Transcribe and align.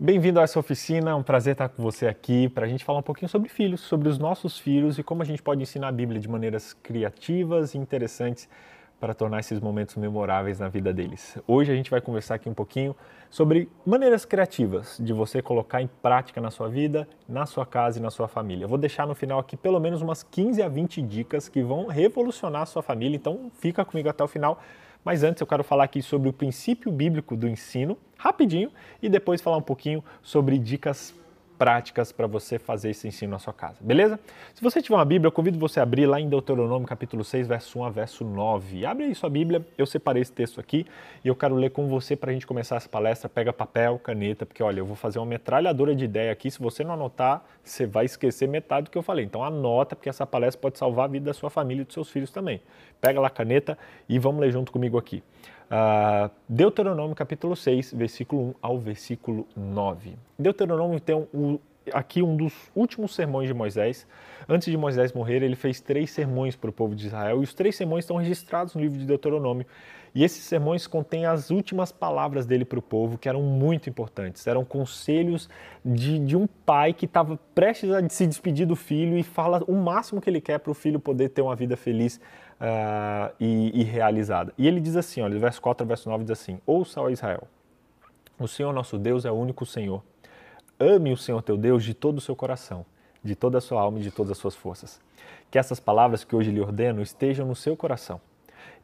Bem-vindo 0.00 0.38
a 0.38 0.44
essa 0.44 0.60
oficina, 0.60 1.10
é 1.10 1.14
um 1.16 1.24
prazer 1.24 1.54
estar 1.54 1.68
com 1.68 1.82
você 1.82 2.06
aqui 2.06 2.48
para 2.48 2.64
a 2.64 2.68
gente 2.68 2.84
falar 2.84 3.00
um 3.00 3.02
pouquinho 3.02 3.28
sobre 3.28 3.48
filhos, 3.48 3.80
sobre 3.80 4.08
os 4.08 4.16
nossos 4.16 4.56
filhos 4.56 4.96
e 4.96 5.02
como 5.02 5.22
a 5.22 5.24
gente 5.24 5.42
pode 5.42 5.60
ensinar 5.60 5.88
a 5.88 5.92
Bíblia 5.92 6.20
de 6.20 6.28
maneiras 6.28 6.72
criativas 6.72 7.74
e 7.74 7.78
interessantes 7.78 8.48
para 9.00 9.12
tornar 9.12 9.40
esses 9.40 9.58
momentos 9.58 9.96
memoráveis 9.96 10.60
na 10.60 10.68
vida 10.68 10.92
deles. 10.92 11.36
Hoje 11.48 11.72
a 11.72 11.74
gente 11.74 11.90
vai 11.90 12.00
conversar 12.00 12.36
aqui 12.36 12.48
um 12.48 12.54
pouquinho 12.54 12.94
sobre 13.28 13.68
maneiras 13.84 14.24
criativas 14.24 14.96
de 15.00 15.12
você 15.12 15.42
colocar 15.42 15.82
em 15.82 15.90
prática 16.00 16.40
na 16.40 16.52
sua 16.52 16.68
vida, 16.68 17.08
na 17.28 17.44
sua 17.44 17.66
casa 17.66 17.98
e 17.98 18.02
na 18.02 18.12
sua 18.12 18.28
família. 18.28 18.66
Eu 18.66 18.68
vou 18.68 18.78
deixar 18.78 19.04
no 19.04 19.16
final 19.16 19.40
aqui 19.40 19.56
pelo 19.56 19.80
menos 19.80 20.00
umas 20.00 20.22
15 20.22 20.62
a 20.62 20.68
20 20.68 21.02
dicas 21.02 21.48
que 21.48 21.60
vão 21.60 21.88
revolucionar 21.88 22.62
a 22.62 22.66
sua 22.66 22.84
família, 22.84 23.16
então 23.16 23.50
fica 23.58 23.84
comigo 23.84 24.08
até 24.08 24.22
o 24.22 24.28
final 24.28 24.60
mas 25.04 25.22
antes 25.22 25.40
eu 25.40 25.46
quero 25.46 25.64
falar 25.64 25.84
aqui 25.84 26.02
sobre 26.02 26.28
o 26.28 26.32
princípio 26.32 26.90
bíblico 26.90 27.36
do 27.36 27.48
ensino, 27.48 27.96
rapidinho, 28.16 28.70
e 29.02 29.08
depois 29.08 29.40
falar 29.40 29.56
um 29.56 29.62
pouquinho 29.62 30.04
sobre 30.22 30.58
dicas 30.58 31.14
práticas 31.58 32.12
para 32.12 32.26
você 32.26 32.58
fazer 32.58 32.90
esse 32.90 33.08
ensino 33.08 33.32
na 33.32 33.38
sua 33.38 33.52
casa, 33.52 33.76
beleza? 33.80 34.18
Se 34.54 34.62
você 34.62 34.80
tiver 34.80 34.94
uma 34.94 35.04
Bíblia, 35.04 35.26
eu 35.26 35.32
convido 35.32 35.58
você 35.58 35.80
a 35.80 35.82
abrir 35.82 36.06
lá 36.06 36.20
em 36.20 36.28
Deuteronômio 36.28 36.86
capítulo 36.86 37.24
6, 37.24 37.48
verso 37.48 37.80
1 37.80 37.84
a 37.84 37.90
verso 37.90 38.24
9. 38.24 38.86
Abre 38.86 39.06
aí 39.06 39.14
sua 39.14 39.28
Bíblia, 39.28 39.66
eu 39.76 39.84
separei 39.84 40.22
esse 40.22 40.32
texto 40.32 40.60
aqui 40.60 40.86
e 41.24 41.28
eu 41.28 41.34
quero 41.34 41.56
ler 41.56 41.70
com 41.70 41.88
você 41.88 42.14
para 42.14 42.30
a 42.30 42.32
gente 42.32 42.46
começar 42.46 42.76
essa 42.76 42.88
palestra. 42.88 43.28
Pega 43.28 43.52
papel, 43.52 43.98
caneta, 43.98 44.46
porque 44.46 44.62
olha, 44.62 44.78
eu 44.78 44.86
vou 44.86 44.96
fazer 44.96 45.18
uma 45.18 45.26
metralhadora 45.26 45.94
de 45.94 46.04
ideia 46.04 46.30
aqui. 46.30 46.50
Se 46.50 46.60
você 46.60 46.84
não 46.84 46.94
anotar, 46.94 47.44
você 47.62 47.84
vai 47.86 48.04
esquecer 48.04 48.46
metade 48.46 48.84
do 48.84 48.90
que 48.90 48.96
eu 48.96 49.02
falei. 49.02 49.24
Então 49.24 49.42
anota, 49.42 49.96
porque 49.96 50.08
essa 50.08 50.24
palestra 50.24 50.60
pode 50.60 50.78
salvar 50.78 51.06
a 51.06 51.08
vida 51.08 51.26
da 51.26 51.34
sua 51.34 51.50
família 51.50 51.82
e 51.82 51.84
dos 51.84 51.94
seus 51.94 52.08
filhos 52.08 52.30
também. 52.30 52.62
Pega 53.00 53.20
lá 53.20 53.26
a 53.26 53.30
caneta 53.30 53.76
e 54.08 54.18
vamos 54.18 54.40
ler 54.40 54.52
junto 54.52 54.70
comigo 54.70 54.96
aqui. 54.96 55.22
Uh, 55.70 56.30
Deuteronômio 56.48 57.14
capítulo 57.14 57.54
6, 57.54 57.92
versículo 57.92 58.42
1 58.42 58.54
ao 58.62 58.78
versículo 58.78 59.46
9. 59.54 60.14
Deuteronômio 60.38 60.98
tem 60.98 61.14
um, 61.34 61.58
aqui 61.92 62.22
um 62.22 62.36
dos 62.36 62.54
últimos 62.74 63.14
sermões 63.14 63.48
de 63.48 63.54
Moisés. 63.54 64.06
Antes 64.48 64.70
de 64.70 64.76
Moisés 64.78 65.12
morrer, 65.12 65.42
ele 65.42 65.56
fez 65.56 65.80
três 65.80 66.10
sermões 66.10 66.56
para 66.56 66.70
o 66.70 66.72
povo 66.72 66.94
de 66.94 67.06
Israel 67.06 67.40
e 67.40 67.44
os 67.44 67.52
três 67.52 67.76
sermões 67.76 68.04
estão 68.04 68.16
registrados 68.16 68.74
no 68.74 68.80
livro 68.80 68.98
de 68.98 69.04
Deuteronômio. 69.04 69.66
E 70.14 70.24
esses 70.24 70.42
sermões 70.44 70.86
contêm 70.86 71.26
as 71.26 71.50
últimas 71.50 71.92
palavras 71.92 72.46
dele 72.46 72.64
para 72.64 72.78
o 72.78 72.82
povo, 72.82 73.18
que 73.18 73.28
eram 73.28 73.42
muito 73.42 73.88
importantes. 73.88 74.46
Eram 74.46 74.64
conselhos 74.64 75.48
de, 75.84 76.18
de 76.18 76.36
um 76.36 76.46
pai 76.46 76.92
que 76.92 77.04
estava 77.04 77.38
prestes 77.54 77.90
a 77.90 78.08
se 78.08 78.26
despedir 78.26 78.66
do 78.66 78.76
filho 78.76 79.18
e 79.18 79.22
fala 79.22 79.62
o 79.66 79.74
máximo 79.74 80.20
que 80.20 80.28
ele 80.28 80.40
quer 80.40 80.58
para 80.58 80.70
o 80.70 80.74
filho 80.74 80.98
poder 80.98 81.28
ter 81.30 81.42
uma 81.42 81.54
vida 81.54 81.76
feliz 81.76 82.20
uh, 82.60 83.32
e, 83.38 83.80
e, 83.80 83.84
realizada. 83.84 84.52
E 84.58 84.66
ele 84.66 84.80
diz 84.80 84.96
assim, 84.96 85.20
olha, 85.20 85.38
verso 85.38 85.60
4 85.60 85.86
verso 85.86 86.08
9 86.08 86.24
diz 86.24 86.32
assim, 86.32 86.60
Ouça, 86.66 87.00
ó 87.00 87.08
Israel, 87.08 87.46
o 88.38 88.46
Senhor 88.46 88.72
nosso 88.72 88.98
Deus 88.98 89.24
é 89.24 89.30
o 89.30 89.34
único 89.34 89.64
Senhor. 89.66 90.02
Ame 90.78 91.12
o 91.12 91.16
Senhor 91.16 91.42
teu 91.42 91.56
Deus 91.56 91.82
de 91.82 91.92
todo 91.92 92.18
o 92.18 92.20
seu 92.20 92.36
coração, 92.36 92.86
de 93.22 93.34
toda 93.34 93.58
a 93.58 93.60
sua 93.60 93.80
alma 93.80 93.98
e 93.98 94.02
de 94.02 94.10
todas 94.10 94.32
as 94.32 94.38
suas 94.38 94.54
forças. 94.54 95.00
Que 95.50 95.58
essas 95.58 95.80
palavras 95.80 96.22
que 96.22 96.36
hoje 96.36 96.50
lhe 96.50 96.60
ordeno 96.60 97.02
estejam 97.02 97.46
no 97.46 97.56
seu 97.56 97.76
coração. 97.76 98.20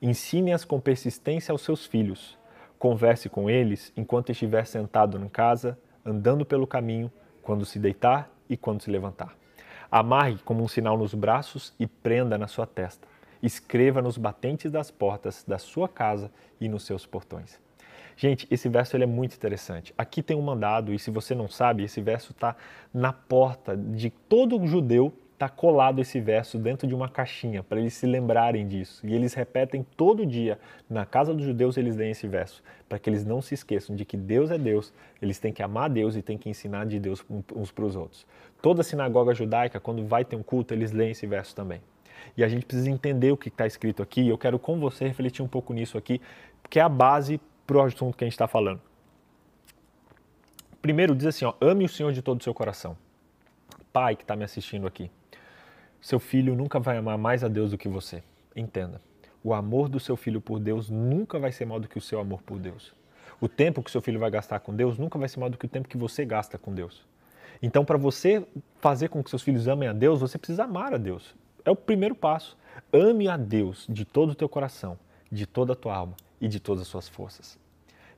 Ensine-as 0.00 0.64
com 0.64 0.80
persistência 0.80 1.52
aos 1.52 1.62
seus 1.62 1.86
filhos. 1.86 2.38
Converse 2.78 3.28
com 3.28 3.48
eles 3.48 3.92
enquanto 3.96 4.30
estiver 4.30 4.66
sentado 4.66 5.18
em 5.18 5.28
casa, 5.28 5.78
andando 6.04 6.44
pelo 6.44 6.66
caminho, 6.66 7.10
quando 7.42 7.64
se 7.64 7.78
deitar 7.78 8.30
e 8.48 8.56
quando 8.56 8.82
se 8.82 8.90
levantar. 8.90 9.36
Amarre 9.90 10.38
como 10.44 10.62
um 10.62 10.68
sinal 10.68 10.98
nos 10.98 11.14
braços 11.14 11.72
e 11.78 11.86
prenda 11.86 12.36
na 12.36 12.48
sua 12.48 12.66
testa 12.66 13.06
escreva 13.44 14.00
nos 14.00 14.16
batentes 14.16 14.70
das 14.70 14.90
portas 14.90 15.44
da 15.46 15.58
sua 15.58 15.86
casa 15.86 16.32
e 16.58 16.68
nos 16.68 16.84
seus 16.84 17.04
portões. 17.04 17.60
Gente, 18.16 18.46
esse 18.50 18.68
verso 18.68 18.96
ele 18.96 19.04
é 19.04 19.08
muito 19.08 19.34
interessante. 19.34 19.92
Aqui 19.98 20.22
tem 20.22 20.36
um 20.36 20.40
mandado, 20.40 20.94
e 20.94 20.98
se 20.98 21.10
você 21.10 21.34
não 21.34 21.48
sabe, 21.48 21.82
esse 21.82 22.00
verso 22.00 22.32
está 22.32 22.56
na 22.92 23.12
porta 23.12 23.76
de 23.76 24.08
todo 24.08 24.64
judeu, 24.66 25.12
está 25.34 25.48
colado 25.48 26.00
esse 26.00 26.20
verso 26.20 26.58
dentro 26.58 26.86
de 26.86 26.94
uma 26.94 27.08
caixinha, 27.08 27.62
para 27.62 27.78
eles 27.78 27.94
se 27.94 28.06
lembrarem 28.06 28.66
disso. 28.66 29.04
E 29.06 29.14
eles 29.14 29.34
repetem 29.34 29.84
todo 29.96 30.24
dia, 30.24 30.58
na 30.88 31.04
casa 31.04 31.34
dos 31.34 31.44
judeus 31.44 31.76
eles 31.76 31.96
leem 31.96 32.12
esse 32.12 32.26
verso, 32.26 32.62
para 32.88 32.98
que 32.98 33.10
eles 33.10 33.24
não 33.24 33.42
se 33.42 33.52
esqueçam 33.52 33.94
de 33.94 34.04
que 34.04 34.16
Deus 34.16 34.50
é 34.50 34.56
Deus, 34.56 34.92
eles 35.20 35.38
têm 35.38 35.52
que 35.52 35.62
amar 35.62 35.90
Deus 35.90 36.16
e 36.16 36.22
têm 36.22 36.38
que 36.38 36.48
ensinar 36.48 36.86
de 36.86 36.98
Deus 36.98 37.24
uns 37.54 37.70
para 37.70 37.84
os 37.84 37.96
outros. 37.96 38.26
Toda 38.62 38.82
sinagoga 38.82 39.34
judaica, 39.34 39.78
quando 39.78 40.06
vai 40.06 40.24
ter 40.24 40.36
um 40.36 40.42
culto, 40.42 40.72
eles 40.72 40.92
leem 40.92 41.10
esse 41.10 41.26
verso 41.26 41.54
também. 41.54 41.80
E 42.36 42.42
a 42.42 42.48
gente 42.48 42.64
precisa 42.64 42.90
entender 42.90 43.30
o 43.30 43.36
que 43.36 43.48
está 43.48 43.66
escrito 43.66 44.02
aqui. 44.02 44.22
E 44.22 44.28
eu 44.28 44.38
quero 44.38 44.58
com 44.58 44.78
você 44.78 45.06
refletir 45.06 45.42
um 45.42 45.48
pouco 45.48 45.72
nisso 45.74 45.98
aqui, 45.98 46.20
que 46.70 46.78
é 46.78 46.82
a 46.82 46.88
base 46.88 47.40
para 47.66 47.76
o 47.76 47.82
assunto 47.82 48.16
que 48.16 48.24
a 48.24 48.26
gente 48.26 48.32
está 48.34 48.48
falando. 48.48 48.80
Primeiro 50.80 51.14
diz 51.14 51.26
assim, 51.26 51.44
ó, 51.44 51.54
ame 51.60 51.84
o 51.84 51.88
Senhor 51.88 52.12
de 52.12 52.22
todo 52.22 52.40
o 52.40 52.44
seu 52.44 52.54
coração. 52.54 52.96
Pai 53.92 54.16
que 54.16 54.22
está 54.22 54.34
me 54.34 54.44
assistindo 54.44 54.86
aqui, 54.86 55.10
seu 56.04 56.20
filho 56.20 56.54
nunca 56.54 56.78
vai 56.78 56.98
amar 56.98 57.16
mais 57.16 57.42
a 57.42 57.48
Deus 57.48 57.70
do 57.70 57.78
que 57.78 57.88
você. 57.88 58.22
Entenda, 58.54 59.00
o 59.42 59.54
amor 59.54 59.88
do 59.88 59.98
seu 59.98 60.18
filho 60.18 60.38
por 60.38 60.60
Deus 60.60 60.90
nunca 60.90 61.38
vai 61.38 61.50
ser 61.50 61.64
maior 61.64 61.78
do 61.78 61.88
que 61.88 61.96
o 61.96 62.00
seu 62.00 62.20
amor 62.20 62.42
por 62.42 62.58
Deus. 62.58 62.92
O 63.40 63.48
tempo 63.48 63.82
que 63.82 63.90
seu 63.90 64.02
filho 64.02 64.20
vai 64.20 64.30
gastar 64.30 64.60
com 64.60 64.76
Deus 64.76 64.98
nunca 64.98 65.18
vai 65.18 65.30
ser 65.30 65.40
maior 65.40 65.48
do 65.48 65.56
que 65.56 65.64
o 65.64 65.68
tempo 65.68 65.88
que 65.88 65.96
você 65.96 66.22
gasta 66.22 66.58
com 66.58 66.74
Deus. 66.74 67.06
Então, 67.62 67.86
para 67.86 67.96
você 67.96 68.46
fazer 68.82 69.08
com 69.08 69.24
que 69.24 69.30
seus 69.30 69.40
filhos 69.40 69.66
amem 69.66 69.88
a 69.88 69.94
Deus, 69.94 70.20
você 70.20 70.36
precisa 70.36 70.64
amar 70.64 70.92
a 70.92 70.98
Deus. 70.98 71.34
É 71.64 71.70
o 71.70 71.76
primeiro 71.76 72.14
passo. 72.14 72.54
Ame 72.92 73.26
a 73.26 73.38
Deus 73.38 73.86
de 73.88 74.04
todo 74.04 74.32
o 74.32 74.34
teu 74.34 74.48
coração, 74.48 74.98
de 75.32 75.46
toda 75.46 75.72
a 75.72 75.76
tua 75.76 75.96
alma 75.96 76.14
e 76.38 76.48
de 76.48 76.60
todas 76.60 76.82
as 76.82 76.88
suas 76.88 77.08
forças. 77.08 77.58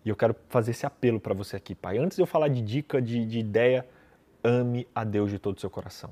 E 0.05 0.09
eu 0.09 0.17
quero 0.17 0.35
fazer 0.49 0.73
esse 0.73 0.85
apelo 0.85 1.21
para 1.21 1.35
você 1.35 1.55
aqui, 1.55 1.73
Pai. 1.73 1.99
Antes 1.99 2.17
de 2.17 2.23
eu 2.25 2.27
falar 2.27 2.49
de 2.49 2.61
dica, 2.63 3.01
de, 3.01 3.25
de 3.25 3.39
ideia, 3.39 3.87
ame 4.43 4.89
a 4.93 5.05
Deus 5.05 5.31
de 5.31 5.39
todo 5.39 5.57
o 5.57 5.61
seu 5.61 5.71
coração. 5.71 6.11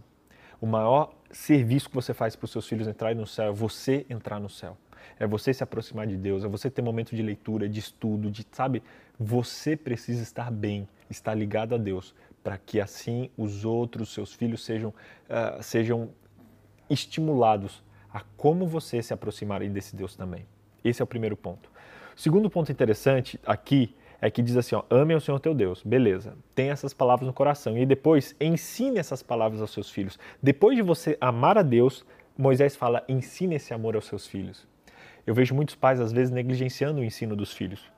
O 0.60 0.66
maior 0.66 1.12
serviço 1.34 1.88
que 1.88 1.94
você 1.94 2.14
faz 2.14 2.36
para 2.36 2.44
os 2.44 2.50
seus 2.52 2.66
filhos 2.66 2.86
entrarem 2.86 3.18
no 3.18 3.26
céu 3.26 3.46
é 3.46 3.52
você 3.52 4.06
entrar 4.08 4.40
no 4.40 4.48
céu. 4.48 4.76
É 5.18 5.26
você 5.26 5.52
se 5.52 5.62
aproximar 5.62 6.06
de 6.06 6.16
Deus, 6.16 6.44
é 6.44 6.48
você 6.48 6.70
ter 6.70 6.80
momento 6.80 7.14
de 7.14 7.22
leitura, 7.22 7.68
de 7.68 7.78
estudo, 7.78 8.30
de, 8.30 8.46
sabe? 8.50 8.82
Você 9.18 9.76
precisa 9.76 10.22
estar 10.22 10.50
bem, 10.50 10.88
estar 11.10 11.34
ligado 11.34 11.74
a 11.74 11.78
Deus, 11.78 12.14
para 12.42 12.56
que 12.58 12.80
assim 12.80 13.30
os 13.36 13.64
outros, 13.64 14.12
seus 14.12 14.32
filhos, 14.32 14.64
sejam, 14.64 14.90
uh, 14.90 15.62
sejam 15.62 16.10
estimulados 16.88 17.82
a 18.12 18.22
como 18.36 18.66
você 18.66 19.02
se 19.02 19.12
aproximar 19.12 19.60
desse 19.68 19.94
Deus 19.94 20.16
também. 20.16 20.46
Esse 20.84 21.02
é 21.02 21.04
o 21.04 21.06
primeiro 21.06 21.36
ponto. 21.36 21.70
O 22.16 22.20
segundo 22.20 22.48
ponto 22.48 22.70
interessante 22.70 23.40
aqui 23.44 23.94
é 24.26 24.30
que 24.30 24.40
diz 24.40 24.56
assim, 24.56 24.74
ó, 24.74 24.82
ame 24.88 25.12
ao 25.12 25.20
Senhor 25.20 25.38
teu 25.38 25.52
Deus. 25.52 25.82
Beleza, 25.84 26.34
tem 26.54 26.70
essas 26.70 26.94
palavras 26.94 27.26
no 27.26 27.32
coração. 27.34 27.76
E 27.76 27.84
depois, 27.84 28.34
ensine 28.40 28.98
essas 28.98 29.22
palavras 29.22 29.60
aos 29.60 29.70
seus 29.70 29.90
filhos. 29.90 30.18
Depois 30.42 30.74
de 30.74 30.82
você 30.82 31.18
amar 31.20 31.58
a 31.58 31.62
Deus, 31.62 32.06
Moisés 32.34 32.74
fala, 32.74 33.04
ensine 33.06 33.56
esse 33.56 33.74
amor 33.74 33.94
aos 33.94 34.06
seus 34.06 34.26
filhos. 34.26 34.66
Eu 35.26 35.34
vejo 35.34 35.54
muitos 35.54 35.74
pais, 35.74 36.00
às 36.00 36.10
vezes, 36.10 36.30
negligenciando 36.32 37.02
o 37.02 37.04
ensino 37.04 37.36
dos 37.36 37.52
filhos. 37.52 37.92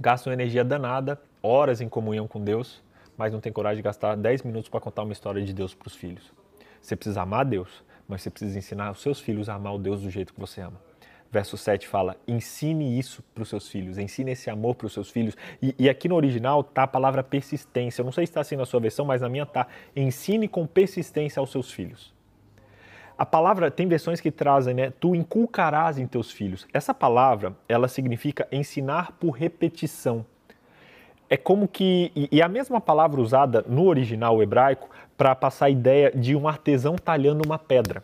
Gastam 0.00 0.32
energia 0.32 0.64
danada, 0.64 1.20
horas 1.42 1.82
em 1.82 1.88
comunhão 1.88 2.26
com 2.26 2.42
Deus, 2.42 2.82
mas 3.14 3.34
não 3.34 3.40
tem 3.40 3.52
coragem 3.52 3.76
de 3.76 3.82
gastar 3.82 4.16
10 4.16 4.42
minutos 4.42 4.70
para 4.70 4.80
contar 4.80 5.02
uma 5.02 5.12
história 5.12 5.44
de 5.44 5.52
Deus 5.52 5.74
para 5.74 5.88
os 5.88 5.94
filhos. 5.94 6.32
Você 6.80 6.96
precisa 6.96 7.20
amar 7.20 7.40
a 7.40 7.44
Deus, 7.44 7.84
mas 8.08 8.22
você 8.22 8.30
precisa 8.30 8.58
ensinar 8.58 8.92
os 8.92 9.02
seus 9.02 9.20
filhos 9.20 9.50
a 9.50 9.54
amar 9.54 9.74
o 9.74 9.78
Deus 9.78 10.00
do 10.00 10.08
jeito 10.08 10.32
que 10.32 10.40
você 10.40 10.62
ama. 10.62 10.85
Verso 11.30 11.56
7 11.56 11.86
fala: 11.86 12.16
ensine 12.26 12.98
isso 12.98 13.22
para 13.34 13.42
os 13.42 13.48
seus 13.48 13.68
filhos, 13.68 13.98
ensine 13.98 14.32
esse 14.32 14.48
amor 14.48 14.74
para 14.74 14.86
os 14.86 14.92
seus 14.92 15.10
filhos. 15.10 15.36
E, 15.60 15.74
e, 15.78 15.88
aqui 15.88 16.08
no 16.08 16.14
original 16.14 16.62
tá 16.62 16.84
a 16.84 16.86
palavra 16.86 17.22
persistência. 17.22 18.00
Eu 18.00 18.04
não 18.04 18.12
sei 18.12 18.26
se 18.26 18.30
está 18.30 18.40
assim 18.40 18.56
na 18.56 18.66
sua 18.66 18.80
versão, 18.80 19.04
mas 19.04 19.20
na 19.20 19.28
minha 19.28 19.46
tá. 19.46 19.66
Ensine 19.94 20.48
com 20.48 20.66
persistência 20.66 21.40
aos 21.40 21.50
seus 21.50 21.70
filhos. 21.70 22.14
A 23.18 23.24
palavra 23.24 23.70
tem 23.70 23.88
versões 23.88 24.20
que 24.20 24.30
trazem, 24.30 24.74
né? 24.74 24.92
Tu 25.00 25.14
inculcarás 25.14 25.98
em 25.98 26.06
teus 26.06 26.30
filhos. 26.30 26.66
Essa 26.72 26.92
palavra, 26.92 27.56
ela 27.68 27.88
significa 27.88 28.46
ensinar 28.52 29.12
por 29.12 29.30
repetição 29.30 30.24
é 31.28 31.36
como 31.36 31.66
que. 31.66 32.12
E 32.14 32.40
a 32.40 32.48
mesma 32.48 32.80
palavra 32.80 33.20
usada 33.20 33.64
no 33.68 33.86
original 33.86 34.42
hebraico 34.42 34.88
para 35.16 35.34
passar 35.34 35.66
a 35.66 35.70
ideia 35.70 36.12
de 36.14 36.36
um 36.36 36.46
artesão 36.46 36.96
talhando 36.96 37.44
uma 37.44 37.58
pedra. 37.58 38.02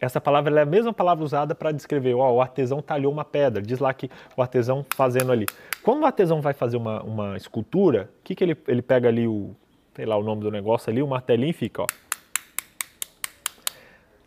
Essa 0.00 0.20
palavra 0.20 0.58
é 0.58 0.62
a 0.62 0.66
mesma 0.66 0.94
palavra 0.94 1.22
usada 1.22 1.54
para 1.54 1.72
descrever, 1.72 2.14
ó, 2.14 2.32
o 2.32 2.40
artesão 2.40 2.80
talhou 2.80 3.12
uma 3.12 3.24
pedra. 3.24 3.60
Diz 3.60 3.78
lá 3.78 3.92
que 3.92 4.10
o 4.34 4.40
artesão 4.40 4.84
fazendo 4.94 5.30
ali. 5.30 5.44
Quando 5.82 6.02
o 6.02 6.06
artesão 6.06 6.40
vai 6.40 6.54
fazer 6.54 6.78
uma, 6.78 7.02
uma 7.02 7.36
escultura, 7.36 8.08
o 8.20 8.22
que, 8.24 8.34
que 8.34 8.42
ele, 8.42 8.56
ele 8.66 8.80
pega 8.80 9.08
ali 9.08 9.28
o, 9.28 9.54
sei 9.94 10.06
lá 10.06 10.16
o 10.16 10.22
nome 10.22 10.40
do 10.40 10.50
negócio 10.50 10.90
ali, 10.90 11.02
o 11.02 11.06
martelinho 11.06 11.50
e 11.50 11.52
fica, 11.52 11.82
ó. 11.82 11.86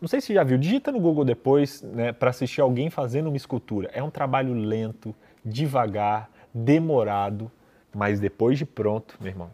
Não 0.00 0.06
sei 0.06 0.20
se 0.20 0.28
você 0.28 0.34
já 0.34 0.44
viu, 0.44 0.58
digita 0.58 0.92
no 0.92 1.00
Google 1.00 1.24
depois 1.24 1.82
né, 1.82 2.12
para 2.12 2.30
assistir 2.30 2.60
alguém 2.60 2.90
fazendo 2.90 3.28
uma 3.28 3.36
escultura. 3.36 3.90
É 3.92 4.02
um 4.02 4.10
trabalho 4.10 4.52
lento, 4.52 5.14
devagar, 5.44 6.30
demorado, 6.52 7.50
mas 7.92 8.20
depois 8.20 8.58
de 8.58 8.66
pronto, 8.66 9.16
meu 9.18 9.30
irmão, 9.30 9.50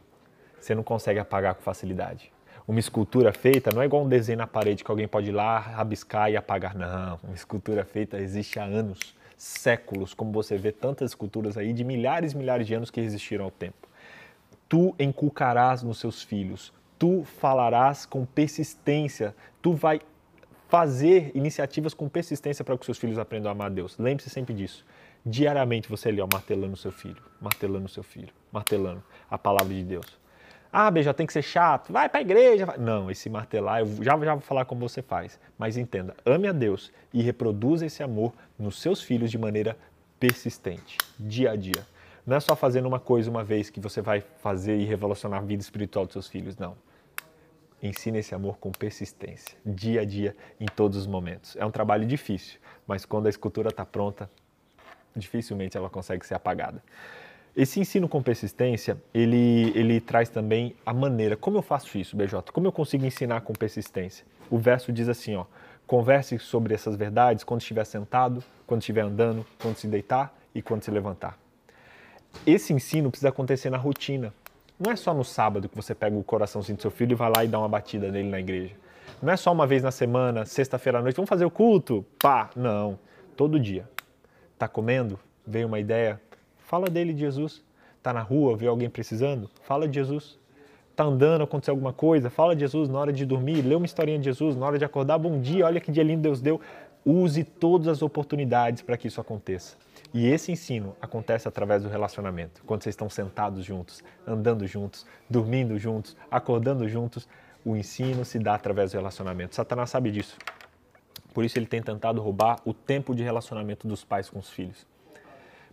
você 0.58 0.74
não 0.74 0.82
consegue 0.82 1.18
apagar 1.18 1.54
com 1.54 1.62
facilidade. 1.62 2.32
Uma 2.70 2.78
escultura 2.78 3.32
feita 3.32 3.74
não 3.74 3.82
é 3.82 3.86
igual 3.86 4.04
um 4.04 4.08
desenho 4.08 4.38
na 4.38 4.46
parede 4.46 4.84
que 4.84 4.90
alguém 4.92 5.08
pode 5.08 5.30
ir 5.30 5.32
lá, 5.32 5.58
rabiscar 5.58 6.30
e 6.30 6.36
apagar. 6.36 6.76
Não, 6.76 7.18
uma 7.24 7.34
escultura 7.34 7.84
feita 7.84 8.16
existe 8.16 8.60
há 8.60 8.62
anos, 8.62 9.12
séculos, 9.36 10.14
como 10.14 10.30
você 10.30 10.56
vê 10.56 10.70
tantas 10.70 11.10
esculturas 11.10 11.58
aí 11.58 11.72
de 11.72 11.82
milhares 11.82 12.32
e 12.32 12.36
milhares 12.36 12.68
de 12.68 12.72
anos 12.72 12.88
que 12.88 13.00
resistiram 13.00 13.46
ao 13.46 13.50
tempo. 13.50 13.88
tu 14.68 14.94
inculcarás 15.00 15.82
nos 15.82 15.98
seus 15.98 16.22
filhos, 16.22 16.72
tu 16.96 17.24
falarás 17.40 18.06
com 18.06 18.24
persistência, 18.24 19.34
tu 19.60 19.72
vai 19.72 20.00
fazer 20.68 21.32
iniciativas 21.34 21.92
com 21.92 22.08
persistência 22.08 22.64
para 22.64 22.78
que 22.78 22.84
seus 22.84 22.98
filhos 22.98 23.18
aprendam 23.18 23.50
a 23.50 23.52
amar 23.52 23.66
a 23.66 23.70
Deus. 23.70 23.98
Lembre-se 23.98 24.30
sempre 24.30 24.54
disso. 24.54 24.86
Diariamente 25.26 25.88
você 25.88 26.10
ali, 26.10 26.20
ó, 26.20 26.28
martelando 26.32 26.76
seu 26.76 26.92
filho, 26.92 27.20
martelando 27.40 27.86
o 27.86 27.88
seu 27.88 28.04
filho, 28.04 28.32
martelando 28.52 29.02
a 29.28 29.36
palavra 29.36 29.74
de 29.74 29.82
Deus. 29.82 30.19
Ah, 30.72 30.92
já 31.00 31.12
tem 31.12 31.26
que 31.26 31.32
ser 31.32 31.42
chato, 31.42 31.92
vai 31.92 32.08
para 32.08 32.20
a 32.20 32.22
igreja. 32.22 32.74
Não, 32.78 33.10
esse 33.10 33.28
martelar, 33.28 33.80
eu 33.80 33.86
já, 34.02 34.16
já 34.18 34.34
vou 34.34 34.40
falar 34.40 34.64
como 34.64 34.88
você 34.88 35.02
faz. 35.02 35.38
Mas 35.58 35.76
entenda, 35.76 36.14
ame 36.24 36.46
a 36.46 36.52
Deus 36.52 36.92
e 37.12 37.22
reproduza 37.22 37.86
esse 37.86 38.02
amor 38.02 38.32
nos 38.58 38.80
seus 38.80 39.02
filhos 39.02 39.30
de 39.30 39.38
maneira 39.38 39.76
persistente, 40.20 40.96
dia 41.18 41.50
a 41.52 41.56
dia. 41.56 41.84
Não 42.24 42.36
é 42.36 42.40
só 42.40 42.54
fazendo 42.54 42.86
uma 42.86 43.00
coisa 43.00 43.28
uma 43.30 43.42
vez 43.42 43.70
que 43.70 43.80
você 43.80 44.00
vai 44.00 44.20
fazer 44.20 44.76
e 44.76 44.84
revolucionar 44.84 45.40
a 45.40 45.44
vida 45.44 45.62
espiritual 45.62 46.04
dos 46.04 46.12
seus 46.12 46.28
filhos, 46.28 46.56
não. 46.56 46.76
Ensine 47.82 48.18
esse 48.18 48.34
amor 48.34 48.58
com 48.58 48.70
persistência, 48.70 49.56
dia 49.64 50.02
a 50.02 50.04
dia, 50.04 50.36
em 50.60 50.66
todos 50.66 50.98
os 50.98 51.06
momentos. 51.06 51.56
É 51.56 51.64
um 51.64 51.70
trabalho 51.70 52.06
difícil, 52.06 52.60
mas 52.86 53.06
quando 53.06 53.26
a 53.26 53.30
escultura 53.30 53.70
está 53.70 53.86
pronta, 53.86 54.30
dificilmente 55.16 55.76
ela 55.76 55.88
consegue 55.88 56.24
ser 56.26 56.34
apagada. 56.34 56.82
Esse 57.56 57.80
ensino 57.80 58.08
com 58.08 58.22
persistência, 58.22 58.96
ele, 59.12 59.72
ele 59.74 60.00
traz 60.00 60.28
também 60.28 60.74
a 60.86 60.94
maneira. 60.94 61.36
Como 61.36 61.58
eu 61.58 61.62
faço 61.62 61.98
isso, 61.98 62.16
BJ? 62.16 62.52
Como 62.52 62.66
eu 62.66 62.72
consigo 62.72 63.04
ensinar 63.04 63.40
com 63.40 63.52
persistência? 63.52 64.24
O 64.48 64.56
verso 64.56 64.92
diz 64.92 65.08
assim, 65.08 65.34
ó. 65.34 65.44
Converse 65.86 66.38
sobre 66.38 66.72
essas 66.72 66.94
verdades 66.94 67.42
quando 67.42 67.60
estiver 67.60 67.84
sentado, 67.84 68.44
quando 68.66 68.80
estiver 68.80 69.00
andando, 69.00 69.44
quando 69.60 69.76
se 69.76 69.88
deitar 69.88 70.32
e 70.54 70.62
quando 70.62 70.84
se 70.84 70.90
levantar. 70.90 71.36
Esse 72.46 72.72
ensino 72.72 73.10
precisa 73.10 73.30
acontecer 73.30 73.70
na 73.70 73.76
rotina. 73.76 74.32
Não 74.78 74.92
é 74.92 74.96
só 74.96 75.12
no 75.12 75.24
sábado 75.24 75.68
que 75.68 75.74
você 75.74 75.92
pega 75.92 76.16
o 76.16 76.22
coraçãozinho 76.22 76.76
do 76.76 76.82
seu 76.82 76.90
filho 76.90 77.12
e 77.12 77.14
vai 77.16 77.32
lá 77.34 77.44
e 77.44 77.48
dá 77.48 77.58
uma 77.58 77.68
batida 77.68 78.10
nele 78.12 78.28
na 78.28 78.38
igreja. 78.38 78.74
Não 79.20 79.32
é 79.32 79.36
só 79.36 79.52
uma 79.52 79.66
vez 79.66 79.82
na 79.82 79.90
semana, 79.90 80.46
sexta-feira 80.46 81.00
à 81.00 81.02
noite, 81.02 81.16
vamos 81.16 81.28
fazer 81.28 81.44
o 81.44 81.50
culto? 81.50 82.06
Pá, 82.18 82.50
não. 82.54 82.96
Todo 83.36 83.58
dia. 83.58 83.88
Tá 84.56 84.68
comendo? 84.68 85.18
Veio 85.44 85.66
uma 85.66 85.80
ideia? 85.80 86.20
Fala 86.70 86.88
dele, 86.88 87.12
de 87.12 87.18
Jesus. 87.18 87.64
Tá 88.00 88.12
na 88.12 88.22
rua, 88.22 88.56
vê 88.56 88.68
alguém 88.68 88.88
precisando? 88.88 89.50
Fala 89.64 89.88
de 89.88 89.98
Jesus. 89.98 90.38
Tá 90.94 91.02
andando, 91.02 91.42
aconteceu 91.42 91.72
alguma 91.72 91.92
coisa? 91.92 92.30
Fala 92.30 92.54
de 92.54 92.60
Jesus 92.60 92.88
na 92.88 92.96
hora 92.96 93.12
de 93.12 93.26
dormir, 93.26 93.60
lê 93.62 93.74
uma 93.74 93.84
historinha 93.84 94.20
de 94.20 94.26
Jesus 94.26 94.54
na 94.54 94.64
hora 94.64 94.78
de 94.78 94.84
acordar. 94.84 95.18
Bom 95.18 95.40
dia, 95.40 95.66
olha 95.66 95.80
que 95.80 95.90
dia 95.90 96.04
lindo 96.04 96.22
Deus 96.22 96.40
deu. 96.40 96.60
Use 97.04 97.42
todas 97.42 97.88
as 97.88 98.02
oportunidades 98.02 98.82
para 98.82 98.96
que 98.96 99.08
isso 99.08 99.20
aconteça. 99.20 99.76
E 100.14 100.28
esse 100.28 100.52
ensino 100.52 100.94
acontece 101.02 101.48
através 101.48 101.82
do 101.82 101.88
relacionamento. 101.88 102.62
Quando 102.64 102.84
vocês 102.84 102.92
estão 102.92 103.10
sentados 103.10 103.64
juntos, 103.64 104.00
andando 104.24 104.64
juntos, 104.64 105.04
dormindo 105.28 105.76
juntos, 105.76 106.16
acordando 106.30 106.88
juntos, 106.88 107.28
o 107.64 107.74
ensino 107.74 108.24
se 108.24 108.38
dá 108.38 108.54
através 108.54 108.92
do 108.92 108.94
relacionamento. 108.94 109.56
Satanás 109.56 109.90
sabe 109.90 110.12
disso. 110.12 110.38
Por 111.34 111.44
isso 111.44 111.58
ele 111.58 111.66
tem 111.66 111.82
tentado 111.82 112.22
roubar 112.22 112.60
o 112.64 112.72
tempo 112.72 113.12
de 113.12 113.24
relacionamento 113.24 113.88
dos 113.88 114.04
pais 114.04 114.30
com 114.30 114.38
os 114.38 114.48
filhos. 114.48 114.88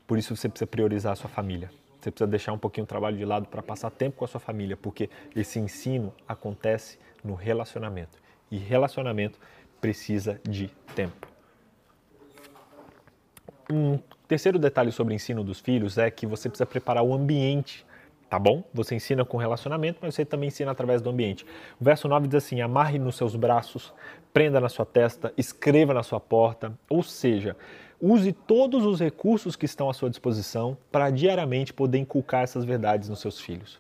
Por 0.07 0.17
isso 0.17 0.35
você 0.35 0.47
precisa 0.47 0.65
priorizar 0.65 1.13
a 1.13 1.15
sua 1.15 1.29
família. 1.29 1.69
Você 1.99 2.09
precisa 2.09 2.27
deixar 2.27 2.53
um 2.53 2.57
pouquinho 2.57 2.85
o 2.85 2.87
trabalho 2.87 3.17
de 3.17 3.25
lado 3.25 3.47
para 3.47 3.61
passar 3.61 3.91
tempo 3.91 4.17
com 4.17 4.25
a 4.25 4.27
sua 4.27 4.39
família, 4.39 4.77
porque 4.77 5.09
esse 5.35 5.59
ensino 5.59 6.13
acontece 6.25 6.97
no 7.23 7.35
relacionamento. 7.35 8.17
E 8.49 8.57
relacionamento 8.57 9.37
precisa 9.81 10.39
de 10.47 10.69
tempo. 10.95 11.27
Um 13.69 13.99
terceiro 14.27 14.57
detalhe 14.57 14.91
sobre 14.91 15.13
o 15.13 15.15
ensino 15.15 15.43
dos 15.43 15.59
filhos 15.59 15.97
é 15.97 16.09
que 16.09 16.25
você 16.25 16.47
precisa 16.47 16.65
preparar 16.65 17.03
o 17.03 17.13
ambiente, 17.13 17.85
tá 18.29 18.39
bom? 18.39 18.63
Você 18.73 18.95
ensina 18.95 19.25
com 19.25 19.35
relacionamento, 19.35 19.99
mas 20.01 20.15
você 20.15 20.23
também 20.23 20.47
ensina 20.47 20.71
através 20.71 21.01
do 21.01 21.09
ambiente. 21.09 21.45
O 21.79 21.83
verso 21.83 22.07
9 22.07 22.27
diz 22.27 22.35
assim: 22.35 22.61
amarre 22.61 22.97
nos 22.97 23.17
seus 23.17 23.35
braços, 23.35 23.93
prenda 24.31 24.61
na 24.61 24.69
sua 24.69 24.85
testa, 24.85 25.33
escreva 25.37 25.93
na 25.93 26.03
sua 26.03 26.19
porta, 26.19 26.71
ou 26.89 27.03
seja, 27.03 27.57
use 28.01 28.31
todos 28.31 28.85
os 28.85 28.99
recursos 28.99 29.55
que 29.55 29.65
estão 29.65 29.89
à 29.89 29.93
sua 29.93 30.09
disposição 30.09 30.77
para 30.91 31.09
diariamente 31.09 31.73
poder 31.73 31.97
inculcar 31.97 32.43
essas 32.43 32.63
verdades 32.63 33.09
nos 33.09 33.19
seus 33.19 33.39
filhos. 33.39 33.79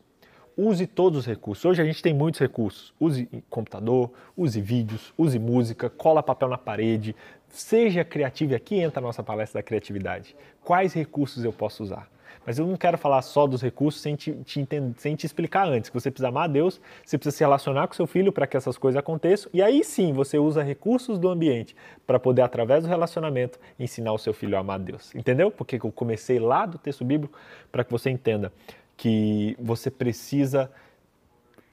Use 0.57 0.87
todos 0.87 1.19
os 1.19 1.25
recursos. 1.25 1.63
Hoje 1.65 1.81
a 1.81 1.85
gente 1.85 2.01
tem 2.01 2.15
muitos 2.15 2.39
recursos. 2.39 2.91
Use 2.99 3.29
computador, 3.47 4.11
use 4.35 4.59
vídeos, 4.59 5.13
use 5.15 5.37
música, 5.37 5.87
cola 5.87 6.23
papel 6.23 6.49
na 6.49 6.57
parede, 6.57 7.15
Seja 7.49 8.03
criativo, 8.03 8.51
e 8.51 8.55
aqui 8.55 8.75
entra 8.75 8.99
a 8.99 9.01
nossa 9.01 9.23
palestra 9.23 9.59
da 9.59 9.63
criatividade. 9.63 10.35
Quais 10.63 10.93
recursos 10.93 11.43
eu 11.43 11.53
posso 11.53 11.83
usar? 11.83 12.09
Mas 12.45 12.59
eu 12.59 12.65
não 12.65 12.77
quero 12.77 12.97
falar 12.97 13.21
só 13.21 13.45
dos 13.47 13.61
recursos 13.61 14.01
sem 14.01 14.15
te, 14.15 14.33
te 14.43 14.59
entender, 14.59 14.93
sem 14.97 15.15
te 15.15 15.25
explicar 15.25 15.67
antes, 15.67 15.89
que 15.89 15.93
você 15.99 16.09
precisa 16.09 16.29
amar 16.29 16.49
Deus, 16.49 16.79
você 17.05 17.17
precisa 17.17 17.35
se 17.35 17.43
relacionar 17.43 17.87
com 17.87 17.93
seu 17.93 18.07
filho 18.07 18.31
para 18.31 18.47
que 18.47 18.57
essas 18.57 18.77
coisas 18.77 18.97
aconteçam, 18.97 19.49
e 19.53 19.61
aí 19.61 19.83
sim 19.83 20.13
você 20.13 20.37
usa 20.37 20.63
recursos 20.63 21.17
do 21.19 21.29
ambiente 21.29 21.75
para 22.05 22.19
poder, 22.19 22.41
através 22.41 22.83
do 22.83 22.89
relacionamento, 22.89 23.59
ensinar 23.79 24.13
o 24.13 24.17
seu 24.17 24.33
filho 24.33 24.57
a 24.57 24.59
amar 24.59 24.79
Deus. 24.79 25.13
Entendeu? 25.15 25.51
Porque 25.51 25.75
eu 25.75 25.91
comecei 25.91 26.39
lá 26.39 26.65
do 26.65 26.77
texto 26.77 27.03
bíblico 27.03 27.37
para 27.71 27.83
que 27.83 27.91
você 27.91 28.09
entenda 28.09 28.51
que 28.95 29.55
você 29.59 29.91
precisa 29.91 30.71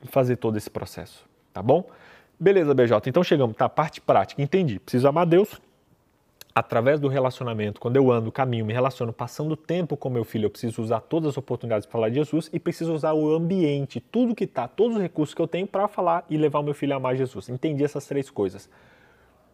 fazer 0.05 0.37
todo 0.37 0.57
esse 0.57 0.71
processo, 0.71 1.25
tá 1.53 1.63
bom? 1.63 1.89
Beleza, 2.39 2.75
BJ. 2.75 3.09
Então 3.09 3.23
chegamos, 3.23 3.57
tá? 3.57 3.69
Parte 3.69 4.01
prática. 4.01 4.43
Entendi. 4.43 4.79
Preciso 4.79 5.09
amar 5.09 5.25
Deus 5.25 5.61
através 6.55 7.01
do 7.01 7.09
relacionamento. 7.09 7.81
Quando 7.81 7.97
eu 7.97 8.13
ando, 8.13 8.31
caminho, 8.31 8.65
me 8.65 8.73
relaciono, 8.73 9.13
passando 9.13 9.57
tempo 9.57 9.97
com 9.97 10.09
meu 10.09 10.25
filho, 10.25 10.47
eu 10.47 10.51
preciso 10.51 10.81
usar 10.81 11.01
todas 11.01 11.31
as 11.31 11.37
oportunidades 11.37 11.85
para 11.85 11.93
falar 11.93 12.09
de 12.11 12.17
Jesus 12.17 12.49
e 12.53 12.61
preciso 12.61 12.95
usar 12.95 13.13
o 13.13 13.35
ambiente, 13.35 13.99
tudo 14.01 14.35
que 14.35 14.47
tá, 14.47 14.69
todos 14.69 14.97
os 14.97 15.03
recursos 15.03 15.35
que 15.35 15.43
eu 15.43 15.49
tenho 15.49 15.67
para 15.67 15.89
falar 15.89 16.25
e 16.31 16.37
levar 16.37 16.61
o 16.61 16.63
meu 16.63 16.75
filho 16.75 16.93
a 16.93 16.97
amar 16.97 17.17
Jesus. 17.17 17.49
Entendi 17.49 17.83
essas 17.83 18.07
três 18.07 18.31
coisas. 18.31 18.71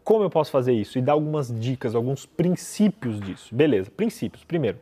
Como 0.05 0.25
eu 0.25 0.31
posso 0.31 0.51
fazer 0.51 0.73
isso? 0.73 0.99
E 0.99 1.03
dar 1.03 1.13
algumas 1.13 1.49
dicas, 1.49 1.95
alguns 1.95 2.27
princípios 2.27 3.21
disso. 3.21 3.55
Beleza, 3.55 3.91
princípios. 3.91 4.45
Primeiro, 4.45 4.79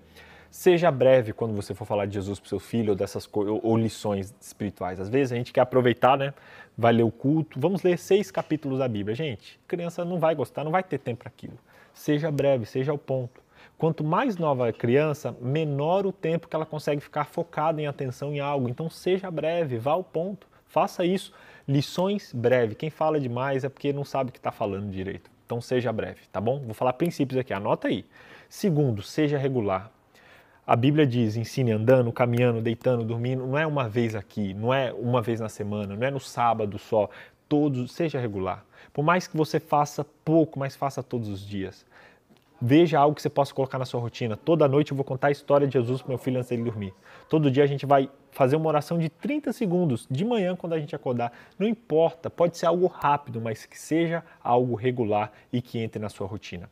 Seja 0.51 0.91
breve 0.91 1.35
quando 1.35 1.55
você 1.55 1.75
for 1.75 1.85
falar 1.85 2.07
de 2.07 2.15
Jesus 2.15 2.41
para 2.41 2.49
seu 2.49 2.59
filho 2.59 2.91
ou 2.91 2.97
dessas 2.97 3.29
ou, 3.33 3.61
ou 3.63 3.77
lições 3.77 4.35
espirituais. 4.41 4.99
Às 4.99 5.09
vezes 5.09 5.33
a 5.33 5.37
gente 5.37 5.53
quer 5.53 5.61
aproveitar, 5.61 6.17
né? 6.17 6.33
Vai 6.77 6.93
ler 6.95 7.03
o 7.03 7.11
culto. 7.11 7.61
Vamos 7.61 7.83
ler 7.83 7.99
seis 7.99 8.31
capítulos 8.31 8.79
da 8.79 8.89
Bíblia. 8.89 9.15
Gente, 9.15 9.61
criança 9.69 10.05
não 10.07 10.19
vai 10.19 10.35
gostar, 10.35 10.65
não 10.65 10.71
vai 10.71 10.83
ter 10.83 10.99
tempo 10.99 11.21
para 11.21 11.29
aquilo. 11.29 11.59
Seja 11.99 12.31
breve, 12.31 12.65
seja 12.65 12.93
ao 12.93 12.97
ponto. 12.97 13.43
Quanto 13.77 14.05
mais 14.05 14.37
nova 14.37 14.69
a 14.69 14.73
criança, 14.73 15.37
menor 15.41 16.07
o 16.07 16.13
tempo 16.13 16.47
que 16.47 16.55
ela 16.55 16.65
consegue 16.65 17.01
ficar 17.01 17.25
focada 17.25 17.83
em 17.83 17.89
atenção 17.89 18.33
em 18.33 18.39
algo. 18.39 18.69
Então 18.69 18.89
seja 18.89 19.29
breve, 19.33 19.79
vá 19.79 19.91
ao 19.91 20.05
ponto. 20.05 20.47
Faça 20.69 21.05
isso. 21.05 21.33
Lições 21.67 22.33
breve. 22.33 22.77
Quem 22.77 22.89
fala 22.89 23.19
demais 23.19 23.65
é 23.65 23.69
porque 23.69 23.93
não 23.93 24.05
sabe 24.05 24.31
o 24.31 24.33
que 24.33 24.39
está 24.39 24.53
falando 24.53 24.89
direito. 24.93 25.29
Então 25.45 25.61
seja 25.61 25.93
breve, 25.93 26.21
tá 26.31 26.41
bom? 26.41 26.61
Vou 26.61 26.73
falar 26.73 26.93
princípios 26.93 27.37
aqui, 27.37 27.53
anota 27.53 27.89
aí. 27.89 28.07
Segundo, 28.49 29.03
seja 29.03 29.37
regular. 29.37 29.91
A 30.65 30.77
Bíblia 30.77 31.05
diz: 31.05 31.37
ensine 31.37 31.73
andando, 31.73 32.13
caminhando, 32.13 32.61
deitando, 32.61 33.05
dormindo. 33.05 33.45
Não 33.45 33.59
é 33.59 33.67
uma 33.67 33.89
vez 33.89 34.15
aqui, 34.15 34.55
não 34.55 34.73
é 34.73 34.93
uma 34.93 35.21
vez 35.21 35.41
na 35.41 35.49
semana, 35.49 35.97
não 35.97 36.07
é 36.07 36.13
no 36.13 36.21
sábado 36.21 36.79
só. 36.79 37.11
Todos, 37.49 37.91
seja 37.91 38.21
regular. 38.21 38.65
Por 38.93 39.05
mais 39.05 39.27
que 39.27 39.37
você 39.37 39.61
faça 39.61 40.05
pouco, 40.25 40.59
mas 40.59 40.77
faça 40.77 41.03
todos 41.03 41.29
os 41.29 41.47
dias. 41.47 41.87
Veja 42.61 42.99
algo 42.99 43.15
que 43.15 43.23
você 43.23 43.31
possa 43.31 43.55
colocar 43.55 43.79
na 43.79 43.85
sua 43.85 44.01
rotina. 44.01 44.37
Toda 44.37 44.67
noite 44.67 44.91
eu 44.91 44.97
vou 44.97 45.05
contar 45.05 45.29
a 45.29 45.31
história 45.31 45.67
de 45.67 45.75
Jesus 45.75 46.03
para 46.03 46.09
meu 46.09 46.19
filho 46.19 46.39
antes 46.39 46.51
dele 46.51 46.65
dormir. 46.65 46.93
Todo 47.29 47.51
dia 47.51 47.63
a 47.63 47.67
gente 47.69 47.87
vai 47.87 48.11
fazer 48.33 48.57
uma 48.57 48.69
oração 48.69 48.99
de 48.99 49.09
30 49.09 49.53
segundos, 49.53 50.09
de 50.11 50.25
manhã 50.25 50.57
quando 50.57 50.73
a 50.73 50.81
gente 50.81 50.95
acordar. 50.95 51.33
Não 51.57 51.69
importa, 51.69 52.29
pode 52.29 52.59
ser 52.59 52.67
algo 52.67 52.87
rápido, 52.87 53.41
mas 53.41 53.65
que 53.65 53.79
seja 53.79 54.25
algo 54.43 54.75
regular 54.75 55.33
e 55.53 55.63
que 55.63 55.79
entre 55.79 56.01
na 56.03 56.09
sua 56.09 56.27
rotina. 56.27 56.69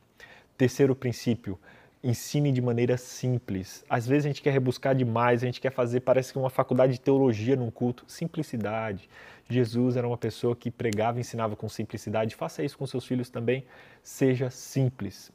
Terceiro 0.58 0.94
princípio, 0.96 1.56
ensine 2.02 2.52
de 2.52 2.60
maneira 2.60 2.96
simples. 2.96 3.84
Às 3.88 4.06
vezes 4.06 4.26
a 4.26 4.28
gente 4.28 4.42
quer 4.42 4.50
rebuscar 4.50 4.94
demais, 4.94 5.42
a 5.42 5.46
gente 5.46 5.60
quer 5.60 5.70
fazer, 5.70 6.00
parece 6.00 6.32
que 6.32 6.38
uma 6.38 6.50
faculdade 6.50 6.94
de 6.94 7.00
teologia 7.00 7.56
num 7.56 7.70
culto. 7.70 8.04
Simplicidade. 8.06 9.08
Jesus 9.48 9.96
era 9.96 10.06
uma 10.06 10.16
pessoa 10.16 10.56
que 10.56 10.70
pregava 10.70 11.18
e 11.18 11.20
ensinava 11.20 11.54
com 11.54 11.68
simplicidade. 11.68 12.34
Faça 12.34 12.64
isso 12.64 12.76
com 12.76 12.86
seus 12.86 13.04
filhos 13.06 13.30
também. 13.30 13.64
Seja 14.02 14.50
simples. 14.50 15.30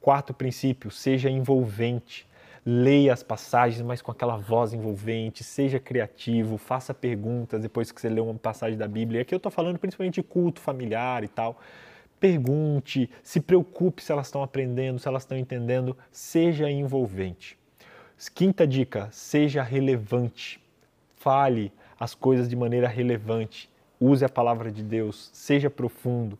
Quarto 0.00 0.34
princípio, 0.34 0.90
seja 0.90 1.30
envolvente. 1.30 2.26
Leia 2.66 3.12
as 3.12 3.22
passagens, 3.22 3.82
mas 3.82 4.00
com 4.00 4.10
aquela 4.10 4.36
voz 4.36 4.72
envolvente, 4.72 5.44
seja 5.44 5.78
criativo, 5.78 6.56
faça 6.56 6.94
perguntas 6.94 7.60
depois 7.60 7.92
que 7.92 8.00
você 8.00 8.08
lê 8.08 8.20
uma 8.20 8.34
passagem 8.34 8.78
da 8.78 8.88
Bíblia. 8.88 9.18
E 9.18 9.22
aqui 9.22 9.34
eu 9.34 9.38
estou 9.38 9.52
falando 9.52 9.78
principalmente 9.78 10.14
de 10.14 10.22
culto 10.22 10.60
familiar 10.60 11.24
e 11.24 11.28
tal 11.28 11.60
pergunte, 12.24 13.10
se 13.22 13.38
preocupe 13.38 14.02
se 14.02 14.10
elas 14.10 14.28
estão 14.28 14.42
aprendendo, 14.42 14.98
se 14.98 15.06
elas 15.06 15.24
estão 15.24 15.36
entendendo, 15.36 15.94
seja 16.10 16.70
envolvente. 16.70 17.58
Quinta 18.34 18.66
dica, 18.66 19.10
seja 19.12 19.62
relevante. 19.62 20.58
Fale 21.16 21.70
as 21.98 22.14
coisas 22.14 22.48
de 22.48 22.56
maneira 22.56 22.88
relevante. 22.88 23.70
Use 24.00 24.24
a 24.24 24.28
palavra 24.28 24.70
de 24.70 24.82
Deus, 24.82 25.30
seja 25.32 25.70
profundo. 25.70 26.38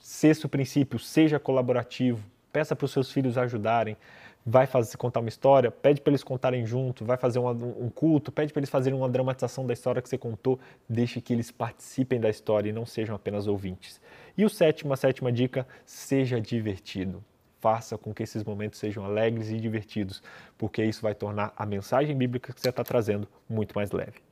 Sexto 0.00 0.48
princípio, 0.48 0.98
seja 0.98 1.38
colaborativo. 1.38 2.22
Peça 2.52 2.74
para 2.76 2.84
os 2.84 2.92
seus 2.92 3.10
filhos 3.10 3.36
ajudarem. 3.36 3.96
vai 4.44 4.66
fazer, 4.66 4.96
contar 4.96 5.20
uma 5.20 5.28
história, 5.28 5.70
pede 5.70 6.00
para 6.00 6.10
eles 6.10 6.24
contarem 6.24 6.64
junto, 6.64 7.04
vai 7.04 7.18
fazer 7.18 7.38
um, 7.38 7.48
um 7.48 7.90
culto, 7.90 8.32
pede 8.32 8.52
para 8.52 8.60
eles 8.60 8.70
fazerem 8.70 8.98
uma 8.98 9.08
dramatização 9.08 9.66
da 9.66 9.74
história 9.74 10.00
que 10.00 10.08
você 10.08 10.16
contou, 10.16 10.58
deixe 10.88 11.20
que 11.20 11.34
eles 11.34 11.50
participem 11.50 12.18
da 12.18 12.30
história 12.30 12.70
e 12.70 12.72
não 12.72 12.86
sejam 12.86 13.14
apenas 13.14 13.46
ouvintes. 13.46 14.00
E 14.36 14.44
o 14.44 14.48
sétimo, 14.48 14.92
a 14.92 14.96
sétima 14.96 15.30
dica, 15.30 15.66
seja 15.84 16.40
divertido. 16.40 17.22
Faça 17.60 17.98
com 17.98 18.14
que 18.14 18.22
esses 18.22 18.44
momentos 18.44 18.78
sejam 18.78 19.04
alegres 19.04 19.50
e 19.50 19.58
divertidos, 19.58 20.22
porque 20.56 20.82
isso 20.82 21.02
vai 21.02 21.14
tornar 21.14 21.52
a 21.56 21.66
mensagem 21.66 22.16
bíblica 22.16 22.52
que 22.52 22.60
você 22.60 22.70
está 22.70 22.84
trazendo 22.84 23.28
muito 23.48 23.74
mais 23.74 23.90
leve. 23.90 24.27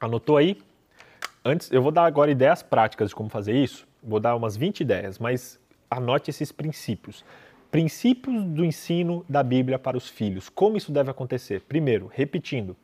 Anotou 0.00 0.36
aí? 0.36 0.56
Antes, 1.44 1.72
eu 1.72 1.82
vou 1.82 1.90
dar 1.90 2.04
agora 2.04 2.30
ideias 2.30 2.62
práticas 2.62 3.08
de 3.08 3.16
como 3.16 3.28
fazer 3.28 3.52
isso. 3.52 3.86
Vou 4.02 4.20
dar 4.20 4.36
umas 4.36 4.56
20 4.56 4.80
ideias, 4.80 5.18
mas 5.18 5.58
anote 5.90 6.30
esses 6.30 6.52
princípios. 6.52 7.24
Princípios 7.70 8.44
do 8.44 8.64
ensino 8.64 9.24
da 9.28 9.42
Bíblia 9.42 9.78
para 9.78 9.96
os 9.96 10.08
filhos. 10.08 10.48
Como 10.48 10.76
isso 10.76 10.92
deve 10.92 11.10
acontecer? 11.10 11.62
Primeiro, 11.62 12.10
repetindo. 12.12 12.76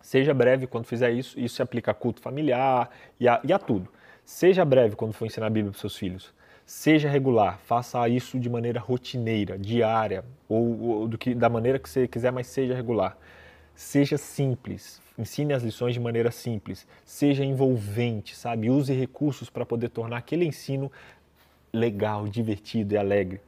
Seja 0.00 0.34
breve 0.34 0.66
quando 0.66 0.84
fizer 0.84 1.12
isso. 1.12 1.38
Isso 1.38 1.56
se 1.56 1.62
aplica 1.62 1.92
a 1.92 1.94
culto 1.94 2.20
familiar 2.20 2.90
e 3.20 3.28
a, 3.28 3.40
e 3.44 3.52
a 3.52 3.58
tudo. 3.58 3.88
Seja 4.24 4.64
breve 4.64 4.96
quando 4.96 5.12
for 5.12 5.26
ensinar 5.26 5.46
a 5.46 5.50
Bíblia 5.50 5.70
para 5.70 5.76
os 5.76 5.80
seus 5.80 5.96
filhos. 5.96 6.32
Seja 6.64 7.08
regular, 7.08 7.58
faça 7.58 8.08
isso 8.08 8.38
de 8.38 8.48
maneira 8.48 8.80
rotineira, 8.80 9.58
diária, 9.58 10.24
ou, 10.48 10.80
ou 10.80 11.08
do 11.08 11.18
que, 11.18 11.34
da 11.34 11.48
maneira 11.48 11.78
que 11.78 11.88
você 11.88 12.08
quiser, 12.08 12.32
mas 12.32 12.46
seja 12.46 12.74
regular. 12.74 13.16
Seja 13.74 14.16
simples, 14.16 15.01
ensine 15.18 15.52
as 15.52 15.62
lições 15.62 15.94
de 15.94 16.00
maneira 16.00 16.30
simples, 16.30 16.86
seja 17.04 17.44
envolvente, 17.44 18.36
sabe? 18.36 18.70
Use 18.70 18.92
recursos 18.92 19.50
para 19.50 19.66
poder 19.66 19.88
tornar 19.90 20.18
aquele 20.18 20.44
ensino 20.44 20.90
legal, 21.72 22.28
divertido 22.28 22.94
e 22.94 22.96
alegre. 22.96 23.40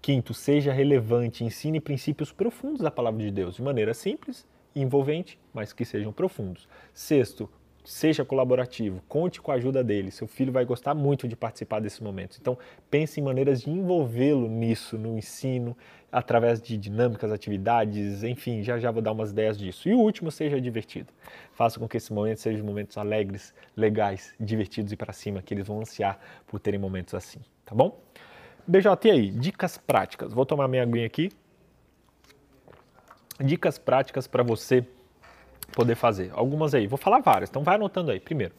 Quinto, 0.00 0.34
seja 0.34 0.72
relevante, 0.72 1.44
ensine 1.44 1.80
princípios 1.80 2.32
profundos 2.32 2.80
da 2.80 2.90
palavra 2.90 3.22
de 3.22 3.30
Deus 3.30 3.56
de 3.56 3.62
maneira 3.62 3.94
simples 3.94 4.44
envolvente, 4.74 5.38
mas 5.52 5.72
que 5.72 5.84
sejam 5.84 6.12
profundos. 6.12 6.66
Sexto, 6.94 7.48
seja 7.84 8.24
colaborativo, 8.24 9.02
conte 9.08 9.40
com 9.40 9.50
a 9.50 9.54
ajuda 9.54 9.82
dele. 9.82 10.10
Seu 10.10 10.26
filho 10.26 10.52
vai 10.52 10.64
gostar 10.64 10.94
muito 10.94 11.26
de 11.26 11.34
participar 11.34 11.80
desses 11.80 12.00
momentos. 12.00 12.38
Então, 12.40 12.56
pense 12.90 13.20
em 13.20 13.22
maneiras 13.22 13.62
de 13.62 13.70
envolvê-lo 13.70 14.48
nisso, 14.48 14.96
no 14.96 15.18
ensino, 15.18 15.76
através 16.10 16.60
de 16.60 16.76
dinâmicas, 16.76 17.32
atividades, 17.32 18.22
enfim, 18.22 18.62
já 18.62 18.78
já 18.78 18.90
vou 18.90 19.02
dar 19.02 19.12
umas 19.12 19.30
ideias 19.30 19.58
disso. 19.58 19.88
E 19.88 19.94
o 19.94 19.98
último, 19.98 20.30
seja 20.30 20.60
divertido. 20.60 21.12
Faça 21.52 21.78
com 21.80 21.88
que 21.88 21.96
esses 21.96 22.10
momentos 22.10 22.42
sejam 22.42 22.64
momentos 22.64 22.96
alegres, 22.96 23.54
legais, 23.76 24.34
divertidos 24.38 24.92
e 24.92 24.96
para 24.96 25.12
cima, 25.12 25.42
que 25.42 25.54
eles 25.54 25.66
vão 25.66 25.80
ansiar 25.80 26.20
por 26.46 26.60
terem 26.60 26.78
momentos 26.78 27.14
assim, 27.14 27.40
tá 27.64 27.74
bom? 27.74 28.00
BJ, 28.66 29.08
e 29.08 29.10
aí? 29.10 29.30
Dicas 29.30 29.76
práticas. 29.76 30.32
Vou 30.32 30.46
tomar 30.46 30.68
minha 30.68 30.82
aguinha 30.82 31.06
aqui. 31.06 31.32
Dicas 33.40 33.76
práticas 33.76 34.28
para 34.28 34.44
você 34.44 34.86
poder 35.72 35.94
fazer. 35.94 36.30
Algumas 36.34 36.74
aí, 36.74 36.86
vou 36.86 36.98
falar 36.98 37.20
várias, 37.20 37.50
então 37.50 37.62
vai 37.62 37.74
anotando 37.74 38.10
aí. 38.10 38.20
Primeiro, 38.20 38.54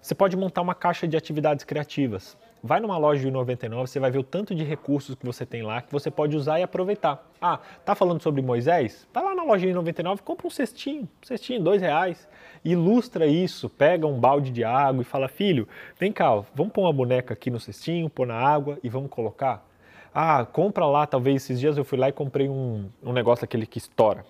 você 0.00 0.14
pode 0.14 0.36
montar 0.36 0.62
uma 0.62 0.74
caixa 0.74 1.08
de 1.08 1.16
atividades 1.16 1.64
criativas. 1.64 2.36
Vai 2.62 2.80
numa 2.80 2.96
loja 2.96 3.20
de 3.20 3.30
99, 3.30 3.88
você 3.88 4.00
vai 4.00 4.10
ver 4.10 4.18
o 4.18 4.24
tanto 4.24 4.54
de 4.54 4.64
recursos 4.64 5.14
que 5.14 5.24
você 5.24 5.46
tem 5.46 5.62
lá 5.62 5.82
que 5.82 5.92
você 5.92 6.10
pode 6.10 6.36
usar 6.36 6.58
e 6.58 6.62
aproveitar. 6.62 7.24
Ah, 7.40 7.60
tá 7.84 7.94
falando 7.94 8.22
sobre 8.22 8.42
Moisés? 8.42 9.06
Vai 9.12 9.22
lá 9.22 9.34
na 9.34 9.44
loja 9.44 9.66
de 9.66 9.72
99, 9.72 10.22
compra 10.22 10.46
um 10.46 10.50
cestinho, 10.50 11.02
um 11.02 11.26
cestinho, 11.26 11.62
dois 11.62 11.80
reais. 11.80 12.28
Ilustra 12.64 13.26
isso, 13.26 13.68
pega 13.68 14.06
um 14.06 14.18
balde 14.18 14.50
de 14.50 14.64
água 14.64 15.02
e 15.02 15.04
fala, 15.04 15.28
filho, 15.28 15.68
vem 15.98 16.10
cá, 16.10 16.42
vamos 16.54 16.72
pôr 16.72 16.82
uma 16.82 16.92
boneca 16.92 17.34
aqui 17.34 17.50
no 17.50 17.60
cestinho, 17.60 18.10
pôr 18.10 18.26
na 18.26 18.34
água 18.34 18.78
e 18.82 18.88
vamos 18.88 19.10
colocar. 19.10 19.64
Ah, 20.12 20.46
compra 20.46 20.86
lá, 20.86 21.06
talvez 21.06 21.42
esses 21.42 21.60
dias 21.60 21.76
eu 21.76 21.84
fui 21.84 21.98
lá 21.98 22.08
e 22.08 22.12
comprei 22.12 22.48
um, 22.48 22.88
um 23.02 23.12
negócio 23.12 23.44
aquele 23.44 23.66
que 23.66 23.78
estoura. 23.78 24.24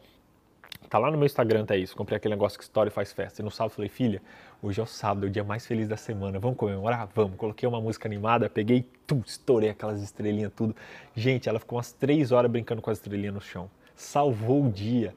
Tá 0.89 0.99
lá 0.99 1.11
no 1.11 1.19
meu 1.19 1.27
Instagram, 1.27 1.65
tá 1.65 1.77
isso. 1.77 1.97
Comprei 1.97 2.17
aquele 2.17 2.35
negócio 2.35 2.59
que 2.59 2.65
e 2.65 2.91
faz 2.91 3.13
festa. 3.13 3.43
E 3.43 3.45
no 3.45 3.51
sábado 3.51 3.75
falei, 3.75 3.89
filha, 3.89 4.23
hoje 4.63 4.81
é 4.81 4.83
o 4.83 4.87
sábado, 4.87 5.27
é 5.27 5.29
o 5.29 5.33
dia 5.33 5.43
mais 5.43 5.67
feliz 5.67 5.89
da 5.89 5.97
semana. 5.97 6.39
Vamos 6.39 6.57
comemorar? 6.57 7.09
Vamos. 7.15 7.37
Coloquei 7.37 7.69
uma 7.69 7.81
música 7.81 8.09
animada, 8.09 8.49
peguei, 8.49 8.89
tum, 9.07 9.23
estourei 9.25 9.71
aquelas 9.71 10.03
estrelinhas, 10.03 10.53
tudo. 10.55 10.75
Gente, 11.15 11.49
ela 11.49 11.59
ficou 11.59 11.77
umas 11.77 11.93
três 11.93 12.33
horas 12.33 12.51
brincando 12.51 12.81
com 12.81 12.91
as 12.91 12.99
estrelinhas 12.99 13.35
no 13.35 13.41
chão. 13.41 13.71
Salvou 13.95 14.65
o 14.65 14.71
dia 14.71 15.15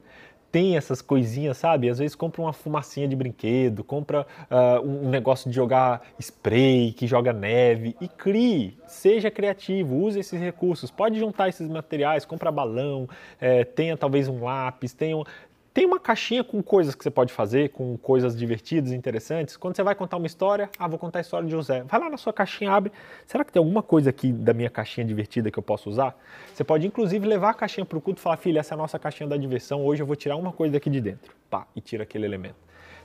tem 0.50 0.76
essas 0.76 1.00
coisinhas, 1.00 1.56
sabe? 1.56 1.88
Às 1.88 1.98
vezes 1.98 2.14
compra 2.16 2.42
uma 2.42 2.52
fumacinha 2.52 3.06
de 3.06 3.14
brinquedo, 3.14 3.84
compra 3.84 4.26
uh, 4.50 4.84
um 4.84 5.08
negócio 5.08 5.48
de 5.48 5.54
jogar 5.54 6.02
spray, 6.18 6.92
que 6.92 7.06
joga 7.06 7.32
neve 7.32 7.96
e 8.00 8.08
crie, 8.08 8.76
seja 8.86 9.30
criativo, 9.30 9.96
use 9.96 10.18
esses 10.18 10.40
recursos. 10.40 10.90
Pode 10.90 11.18
juntar 11.18 11.48
esses 11.48 11.68
materiais, 11.68 12.24
compra 12.24 12.50
balão, 12.50 13.08
é, 13.40 13.64
tenha 13.64 13.96
talvez 13.96 14.26
um 14.26 14.42
lápis, 14.42 14.92
tenha, 14.92 15.22
tem 15.72 15.86
uma 15.86 16.00
caixinha 16.00 16.42
com 16.42 16.60
coisas 16.62 16.96
que 16.96 17.04
você 17.04 17.10
pode 17.10 17.32
fazer, 17.32 17.70
com 17.70 17.96
coisas 17.96 18.36
divertidas, 18.36 18.90
interessantes. 18.90 19.56
Quando 19.56 19.76
você 19.76 19.82
vai 19.84 19.94
contar 19.94 20.16
uma 20.16 20.26
história, 20.26 20.68
ah, 20.76 20.88
vou 20.88 20.98
contar 20.98 21.20
a 21.20 21.22
história 21.22 21.46
de 21.46 21.52
José. 21.52 21.84
Vai 21.84 22.00
lá 22.00 22.10
na 22.10 22.16
sua 22.16 22.32
caixinha, 22.32 22.72
abre. 22.72 22.92
Será 23.24 23.44
que 23.44 23.52
tem 23.52 23.60
alguma 23.60 23.82
coisa 23.82 24.10
aqui 24.10 24.32
da 24.32 24.52
minha 24.52 24.68
caixinha 24.68 25.06
divertida 25.06 25.48
que 25.48 25.58
eu 25.58 25.62
posso 25.62 25.88
usar? 25.88 26.18
Você 26.52 26.64
pode 26.64 26.86
inclusive 26.86 27.24
levar 27.24 27.50
a 27.50 27.54
caixinha 27.54 27.84
para 27.84 27.96
o 27.96 28.00
culto 28.00 28.20
e 28.20 28.22
falar, 28.22 28.36
filha, 28.36 28.58
essa 28.58 28.74
é 28.74 28.76
a 28.76 28.78
nossa 28.78 28.98
caixinha 28.98 29.28
da 29.28 29.36
diversão. 29.36 29.84
Hoje 29.84 30.02
eu 30.02 30.06
vou 30.06 30.16
tirar 30.16 30.36
uma 30.36 30.52
coisa 30.52 30.72
daqui 30.72 30.90
de 30.90 31.00
dentro. 31.00 31.32
Pá, 31.48 31.66
e 31.76 31.80
tira 31.80 32.02
aquele 32.02 32.24
elemento. 32.24 32.56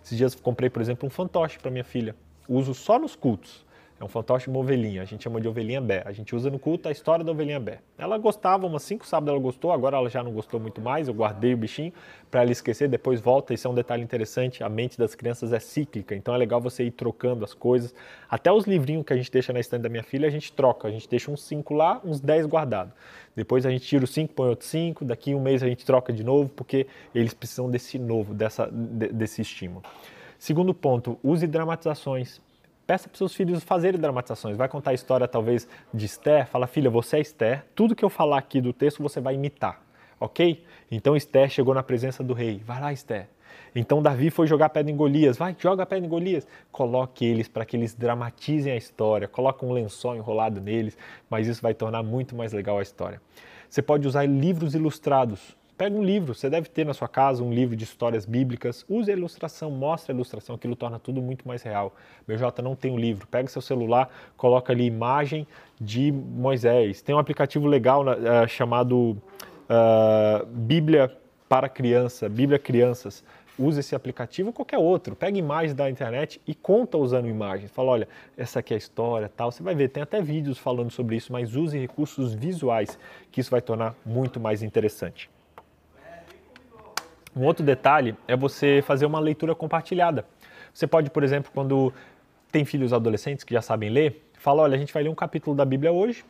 Esses 0.04 0.18
dias 0.18 0.34
comprei, 0.34 0.70
por 0.70 0.82
exemplo, 0.82 1.06
um 1.06 1.10
fantoche 1.10 1.60
para 1.60 1.70
minha 1.70 1.84
filha. 1.84 2.16
Uso 2.50 2.74
só 2.74 2.98
nos 2.98 3.16
cultos. 3.16 3.65
É 3.98 4.04
um 4.04 4.10
fantoche 4.10 4.50
uma 4.50 4.60
ovelhinha, 4.60 5.02
a 5.02 5.06
gente 5.06 5.24
chama 5.24 5.40
de 5.40 5.48
ovelhinha 5.48 5.80
bé. 5.80 6.04
A 6.06 6.12
gente 6.12 6.36
usa 6.36 6.50
no 6.50 6.60
culto 6.60 6.90
a 6.90 6.92
história 6.92 7.24
da 7.24 7.32
ovelhinha 7.32 7.62
bé. 7.62 7.80
Ela 7.98 8.18
gostava, 8.18 8.68
umas 8.68 8.84
cinco 8.84 9.08
sábados 9.08 9.34
ela 9.34 9.42
gostou, 9.42 9.72
agora 9.72 9.96
ela 9.96 10.10
já 10.10 10.22
não 10.22 10.34
gostou 10.34 10.60
muito 10.60 10.82
mais, 10.82 11.08
eu 11.08 11.14
guardei 11.14 11.54
o 11.54 11.58
bichinho 11.58 11.94
para 12.30 12.42
ela 12.42 12.52
esquecer, 12.52 12.90
depois 12.90 13.22
volta. 13.22 13.54
Isso 13.54 13.66
é 13.66 13.72
um 13.72 13.74
detalhe 13.74 14.04
interessante, 14.04 14.62
a 14.62 14.68
mente 14.68 14.98
das 14.98 15.16
crianças 15.16 15.54
é 15.54 15.60
cíclica, 15.60 16.14
então 16.14 16.36
é 16.36 16.38
legal 16.38 16.60
você 16.60 16.84
ir 16.84 16.92
trocando 16.92 17.46
as 17.46 17.54
coisas. 17.54 17.96
Até 18.30 18.52
os 18.52 18.66
livrinhos 18.66 19.06
que 19.06 19.14
a 19.14 19.16
gente 19.16 19.32
deixa 19.32 19.54
na 19.54 19.62
estante 19.62 19.84
da 19.84 19.90
minha 19.90 20.04
filha, 20.04 20.28
a 20.28 20.32
gente 20.32 20.52
troca, 20.52 20.90
a 20.90 20.92
gente 20.92 21.08
deixa 21.08 21.32
uns 21.32 21.42
cinco 21.44 21.74
lá, 21.74 22.02
uns 22.04 22.20
dez 22.20 22.46
guardados. 22.46 22.94
Depois 23.34 23.66
a 23.66 23.70
gente 23.70 23.86
tira 23.86 24.04
os 24.04 24.10
cinco, 24.10 24.34
põe 24.34 24.50
outros 24.50 24.70
cinco, 24.70 25.06
daqui 25.06 25.34
um 25.34 25.42
mês 25.42 25.64
a 25.64 25.68
gente 25.68 25.86
troca 25.86 26.12
de 26.12 26.24
novo, 26.24 26.50
porque 26.50 26.86
eles 27.14 27.34
precisam 27.34 27.72
desse 27.72 27.98
novo, 27.98 28.34
dessa, 28.34 28.70
desse 28.70 29.42
estímulo. 29.42 29.84
Segundo 30.38 30.74
ponto, 30.74 31.18
use 31.24 31.48
dramatizações. 31.48 32.42
Peça 32.86 33.10
para 33.10 33.18
seus 33.18 33.34
filhos 33.34 33.64
fazerem 33.64 34.00
dramatizações. 34.00 34.56
Vai 34.56 34.68
contar 34.70 34.92
a 34.92 34.94
história, 34.94 35.28
talvez, 35.28 35.68
de 35.92 36.06
Esther. 36.06 36.46
Fala, 36.48 36.68
filha, 36.68 36.90
você 36.90 37.18
é 37.18 37.22
Esther. 37.22 37.66
Tudo 37.74 37.96
que 37.96 38.06
eu 38.06 38.10
falar 38.10 38.38
aqui 38.38 38.62
do 38.62 38.72
texto 38.72 39.02
você 39.02 39.20
vai 39.20 39.34
imitar, 39.34 39.82
ok? 40.20 40.64
Então 40.92 41.16
Esther 41.16 41.50
chegou 41.50 41.74
na 41.74 41.82
presença 41.82 42.24
do 42.24 42.34
rei. 42.34 42.62
Vai 42.64 42.80
lá, 42.80 42.94
Esther. 42.94 43.28
Então 43.76 44.02
Davi 44.02 44.30
foi 44.30 44.46
jogar 44.46 44.70
pedra 44.70 44.92
em 44.92 44.96
Golias. 44.96 45.36
Vai, 45.36 45.56
joga 45.58 45.86
pedra 45.86 46.06
em 46.06 46.10
Golias. 46.10 46.48
Coloque 46.72 47.26
eles 47.26 47.48
para 47.48 47.66
que 47.66 47.76
eles 47.76 47.96
dramatizem 47.96 48.72
a 48.72 48.78
história. 48.78 49.28
Coloque 49.28 49.66
um 49.66 49.72
lençol 49.72 50.16
enrolado 50.16 50.62
neles, 50.62 50.96
mas 51.30 51.48
isso 51.48 51.62
vai 51.62 51.74
tornar 51.74 52.04
muito 52.04 52.36
mais 52.36 52.54
legal 52.54 52.78
a 52.78 52.84
história. 52.84 53.20
Você 53.68 53.82
pode 53.82 54.08
usar 54.08 54.26
livros 54.26 54.76
ilustrados. 54.76 55.58
Pega 55.78 55.94
um 55.94 56.04
livro, 56.04 56.34
você 56.34 56.50
deve 56.50 56.70
ter 56.70 56.86
na 56.86 56.94
sua 56.94 57.10
casa 57.10 57.44
um 57.44 57.52
livro 57.52 57.76
de 57.76 57.84
histórias 57.84 58.26
bíblicas, 58.26 58.86
use 58.88 59.12
a 59.12 59.14
ilustração, 59.14 59.70
mostre 59.70 60.14
a 60.14 60.16
ilustração, 60.16 60.56
aquilo 60.56 60.74
torna 60.74 60.98
tudo 60.98 61.22
muito 61.22 61.46
mais 61.46 61.64
real. 61.64 61.94
BJ 62.26 62.62
não 62.62 62.78
tem 62.78 62.92
um 62.92 62.98
livro, 62.98 63.28
pega 63.28 63.50
seu 63.50 63.62
celular, 63.62 64.10
coloca 64.38 64.72
ali 64.72 64.86
imagem 64.86 65.46
de 65.80 66.14
Moisés. 66.14 67.02
Tem 67.02 67.14
um 67.14 67.20
aplicativo 67.20 67.68
legal 67.68 68.06
uh, 68.06 68.48
chamado 68.48 69.18
uh, 69.70 70.46
Bíblia 70.46 71.12
para 71.50 71.68
criança, 71.68 72.30
Bíblia 72.30 72.58
Crianças. 72.58 73.22
Use 73.60 73.82
esse 73.82 73.94
aplicativo 73.96 74.50
ou 74.50 74.54
qualquer 74.54 74.78
outro. 74.78 75.14
Pega 75.14 75.38
imagens 75.38 75.74
da 75.74 75.90
internet 75.90 76.40
e 76.48 76.56
conta 76.56 76.98
usando 76.98 77.28
imagens. 77.28 77.70
Fala, 77.70 77.92
olha, 77.92 78.08
essa 78.38 78.60
aqui 78.60 78.74
é 78.74 78.76
a 78.76 78.78
história, 78.78 79.30
tal. 79.36 79.52
Você 79.52 79.62
vai 79.62 79.76
ver, 79.76 79.90
tem 79.90 80.04
até 80.04 80.22
vídeos 80.22 80.58
falando 80.58 80.92
sobre 80.92 81.18
isso, 81.18 81.34
mas 81.34 81.54
use 81.54 81.78
recursos 81.78 82.34
visuais, 82.34 82.98
que 83.30 83.42
isso 83.42 83.52
vai 83.52 83.62
tornar 83.62 83.94
muito 84.06 84.40
mais 84.40 84.64
interessante. 84.64 85.35
Um 87.36 87.44
outro 87.44 87.66
detalhe 87.66 88.16
é 88.28 88.36
você 88.36 88.82
fazer 88.82 89.06
uma 89.06 89.20
leitura 89.20 89.54
compartilhada. 89.54 90.26
Você 90.74 90.88
pode, 90.88 91.10
por 91.10 91.24
exemplo, 91.24 91.52
quando 91.54 91.94
tem 92.52 92.64
filhos 92.64 92.94
adolescentes 92.94 93.44
que 93.44 93.54
já 93.54 93.62
sabem 93.62 93.90
ler, 93.90 94.30
fala, 94.34 94.62
olha, 94.62 94.76
a 94.76 94.78
gente 94.78 94.94
vai 94.94 95.04
ler 95.04 95.10
um 95.10 95.16
capítulo 95.16 95.56
da 95.56 95.66
Bíblia 95.66 95.92
hoje 95.92 96.24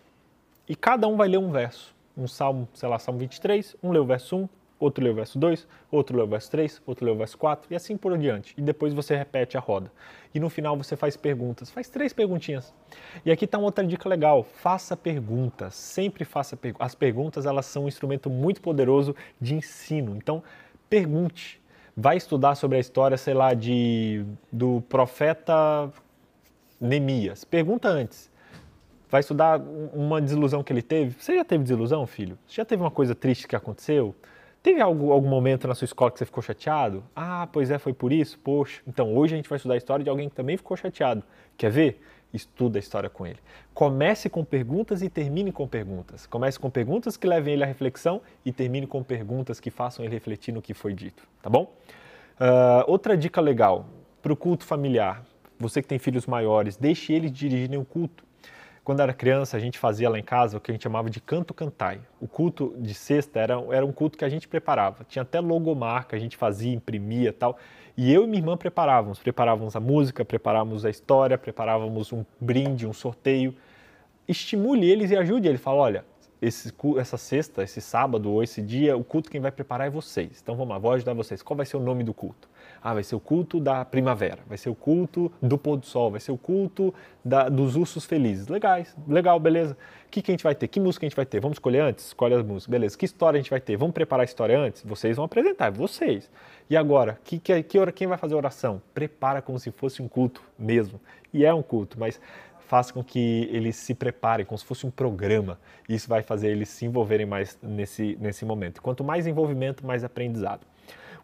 e 0.67 0.75
cada 0.75 1.07
um 1.07 1.15
vai 1.15 1.27
ler 1.27 1.37
um 1.37 1.51
verso. 1.51 1.93
Um 2.17 2.27
salmo, 2.27 2.67
sei 2.73 2.89
lá, 2.89 2.97
salmo 2.97 3.19
23, 3.19 3.75
um 3.83 3.91
lê 3.91 3.99
o 3.99 4.05
verso 4.05 4.35
1, 4.35 4.49
outro 4.79 5.03
lê 5.03 5.09
o 5.09 5.13
verso 5.13 5.37
2, 5.37 5.67
outro 5.91 6.17
lê 6.17 6.23
o 6.23 6.27
verso 6.27 6.49
3, 6.49 6.81
outro 6.85 7.05
lê 7.05 7.11
o 7.11 7.15
verso 7.15 7.37
4 7.37 7.67
e 7.71 7.75
assim 7.75 7.97
por 7.97 8.17
diante. 8.17 8.55
E 8.57 8.61
depois 8.61 8.93
você 8.93 9.15
repete 9.15 9.57
a 9.57 9.59
roda. 9.59 9.91
E 10.33 10.39
no 10.39 10.49
final 10.49 10.75
você 10.75 10.95
faz 10.95 11.15
perguntas, 11.15 11.69
faz 11.69 11.87
três 11.89 12.13
perguntinhas. 12.13 12.73
E 13.23 13.31
aqui 13.31 13.45
está 13.45 13.57
uma 13.57 13.65
outra 13.65 13.85
dica 13.85 14.09
legal, 14.09 14.43
faça 14.43 14.97
perguntas, 14.97 15.75
sempre 15.75 16.25
faça 16.25 16.57
perguntas. 16.57 16.85
As 16.85 16.95
perguntas 16.95 17.45
elas 17.45 17.65
são 17.65 17.85
um 17.85 17.87
instrumento 17.87 18.29
muito 18.29 18.61
poderoso 18.61 19.15
de 19.39 19.55
ensino. 19.55 20.15
Então, 20.15 20.41
pergunte. 20.89 21.61
Vai 21.95 22.17
estudar 22.17 22.55
sobre 22.55 22.77
a 22.77 22.79
história, 22.81 23.17
sei 23.17 23.33
lá, 23.33 23.53
de, 23.53 24.25
do 24.51 24.81
profeta 24.89 25.91
Neemias. 26.79 27.43
Pergunta 27.45 27.87
antes. 27.87 28.29
vai 29.09 29.21
estudar 29.21 29.61
uma 29.93 30.19
desilusão 30.21 30.61
que 30.63 30.73
ele 30.73 30.81
teve. 30.81 31.15
Você 31.17 31.35
já 31.35 31.45
teve 31.45 31.63
desilusão, 31.63 32.05
filho? 32.05 32.37
Você 32.45 32.55
já 32.55 32.65
teve 32.65 32.83
uma 32.83 32.91
coisa 32.91 33.15
triste 33.15 33.47
que 33.47 33.55
aconteceu? 33.55 34.13
Teve 34.61 34.81
algum 34.81 35.21
momento 35.21 35.67
na 35.67 35.75
sua 35.75 35.85
escola 35.85 36.11
que 36.11 36.17
você 36.17 36.25
ficou 36.25 36.41
chateado? 36.43 37.03
Ah, 37.15 37.47
pois 37.51 37.69
é, 37.69 37.77
foi 37.77 37.93
por 37.93 38.11
isso? 38.11 38.37
Poxa. 38.39 38.81
Então 38.87 39.15
hoje 39.15 39.35
a 39.35 39.37
gente 39.37 39.47
vai 39.47 39.57
estudar 39.57 39.75
a 39.75 39.77
história 39.77 40.03
de 40.03 40.09
alguém 40.09 40.27
que 40.27 40.35
também 40.35 40.57
ficou 40.57 40.75
chateado. 40.75 41.23
Quer 41.55 41.71
ver? 41.71 42.01
Estuda 42.33 42.77
a 42.77 42.81
história 42.81 43.09
com 43.09 43.25
ele. 43.25 43.39
Comece 43.73 44.29
com 44.29 44.43
perguntas 44.43 45.01
e 45.01 45.09
termine 45.09 45.51
com 45.51 45.67
perguntas. 45.67 46.25
Comece 46.25 46.59
com 46.59 46.69
perguntas 46.69 47.15
que 47.15 47.25
levem 47.25 47.53
ele 47.53 47.63
à 47.63 47.67
reflexão 47.67 48.21
e 48.43 48.51
termine 48.51 48.85
com 48.85 49.01
perguntas 49.03 49.59
que 49.59 49.71
façam 49.71 50.03
ele 50.03 50.13
refletir 50.13 50.53
no 50.53 50.61
que 50.61 50.73
foi 50.73 50.93
dito. 50.93 51.27
Tá 51.41 51.49
bom? 51.49 51.73
Uh, 52.39 52.83
outra 52.87 53.15
dica 53.15 53.39
legal 53.39 53.85
para 54.21 54.33
o 54.33 54.35
culto 54.35 54.65
familiar. 54.65 55.23
Você 55.57 55.81
que 55.81 55.87
tem 55.87 55.99
filhos 55.99 56.25
maiores, 56.25 56.75
deixe 56.75 57.13
eles 57.13 57.31
dirigirem 57.31 57.77
o 57.77 57.85
culto. 57.85 58.25
Quando 58.85 58.99
era 58.99 59.13
criança, 59.13 59.57
a 59.57 59.59
gente 59.59 59.79
fazia 59.79 60.07
lá 60.07 60.19
em 60.19 60.23
casa 60.23 60.57
o 60.57 60.61
que 60.61 60.69
a 60.69 60.73
gente 60.73 60.83
chamava 60.83 61.09
de 61.09 61.19
canto 61.19 61.55
cantai. 61.55 61.99
O 62.21 62.27
culto 62.27 62.75
de 62.77 62.93
sexta 62.93 63.39
era, 63.39 63.55
era 63.71 63.83
um 63.83 63.91
culto 63.91 64.15
que 64.15 64.23
a 64.23 64.29
gente 64.29 64.47
preparava. 64.47 65.03
Tinha 65.03 65.23
até 65.23 65.39
logomarca, 65.39 66.15
a 66.15 66.19
gente 66.19 66.37
fazia, 66.37 66.71
imprimia 66.71 67.33
tal. 67.33 67.57
E 67.97 68.11
eu 68.11 68.23
e 68.23 68.27
minha 68.27 68.39
irmã 68.39 68.57
preparávamos. 68.57 69.19
Preparávamos 69.19 69.75
a 69.75 69.79
música, 69.79 70.25
preparávamos 70.25 70.85
a 70.85 70.89
história, 70.89 71.37
preparávamos 71.37 72.11
um 72.11 72.25
brinde, 72.39 72.85
um 72.85 72.93
sorteio. 72.93 73.55
Estimule 74.27 74.89
eles 74.89 75.11
e 75.11 75.15
ajude 75.15 75.47
eles. 75.47 75.61
Fala, 75.61 75.77
olha, 75.81 76.05
esse, 76.41 76.73
essa 76.97 77.17
sexta, 77.17 77.63
esse 77.63 77.79
sábado 77.79 78.31
ou 78.31 78.43
esse 78.43 78.61
dia, 78.61 78.97
o 78.97 79.03
culto 79.03 79.31
quem 79.31 79.39
vai 79.39 79.51
preparar 79.51 79.87
é 79.87 79.89
vocês. 79.89 80.39
Então 80.41 80.55
vamos 80.55 80.73
lá, 80.73 80.77
vou 80.77 80.91
ajudar 80.91 81.13
vocês. 81.13 81.41
Qual 81.41 81.55
vai 81.55 81.65
ser 81.65 81.77
o 81.77 81.79
nome 81.79 82.03
do 82.03 82.13
culto? 82.13 82.49
Ah, 82.87 82.93
vai 82.93 83.03
ser 83.03 83.15
o 83.15 83.19
culto 83.19 83.59
da 83.59 83.83
primavera, 83.83 84.43
vai 84.45 84.59
ser 84.59 84.69
o 84.69 84.75
culto 84.75 85.31
do 85.41 85.57
pôr 85.57 85.75
do 85.75 85.87
sol, 85.87 86.11
vai 86.11 86.19
ser 86.19 86.31
o 86.31 86.37
culto 86.37 86.93
da, 87.23 87.49
dos 87.49 87.75
ursos 87.75 88.05
felizes. 88.05 88.47
Legais, 88.47 88.95
legal, 89.07 89.39
beleza. 89.39 89.75
O 90.05 90.09
que, 90.11 90.21
que 90.21 90.29
a 90.29 90.33
gente 90.33 90.43
vai 90.43 90.53
ter? 90.53 90.67
Que 90.67 90.79
música 90.79 91.03
a 91.03 91.09
gente 91.09 91.15
vai 91.15 91.25
ter? 91.25 91.39
Vamos 91.39 91.55
escolher 91.55 91.79
antes? 91.79 92.05
Escolhe 92.05 92.35
as 92.35 92.45
músicas, 92.45 92.67
beleza. 92.67 92.95
Que 92.95 93.05
história 93.05 93.39
a 93.39 93.41
gente 93.41 93.49
vai 93.49 93.59
ter? 93.59 93.75
Vamos 93.75 93.95
preparar 93.95 94.21
a 94.21 94.25
história 94.25 94.55
antes? 94.59 94.83
Vocês 94.83 95.15
vão 95.15 95.25
apresentar, 95.25 95.71
vocês. 95.71 96.29
E 96.69 96.77
agora, 96.77 97.19
que, 97.23 97.39
que, 97.39 97.63
que 97.63 97.79
hora, 97.79 97.91
quem 97.91 98.05
vai 98.05 98.19
fazer 98.19 98.35
a 98.35 98.37
oração? 98.37 98.79
Prepara 98.93 99.41
como 99.41 99.57
se 99.57 99.71
fosse 99.71 100.03
um 100.03 100.07
culto 100.07 100.43
mesmo. 100.55 101.01
E 101.33 101.43
é 101.43 101.51
um 101.51 101.63
culto, 101.63 101.99
mas 101.99 102.21
faça 102.67 102.93
com 102.93 103.03
que 103.03 103.49
eles 103.51 103.77
se 103.77 103.95
preparem, 103.95 104.45
como 104.45 104.59
se 104.59 104.65
fosse 104.65 104.85
um 104.85 104.91
programa. 104.91 105.59
Isso 105.89 106.07
vai 106.07 106.21
fazer 106.21 106.49
eles 106.49 106.69
se 106.69 106.85
envolverem 106.85 107.25
mais 107.25 107.57
nesse, 107.63 108.15
nesse 108.21 108.45
momento. 108.45 108.79
Quanto 108.79 109.03
mais 109.03 109.25
envolvimento, 109.25 109.83
mais 109.83 110.03
aprendizado. 110.03 110.67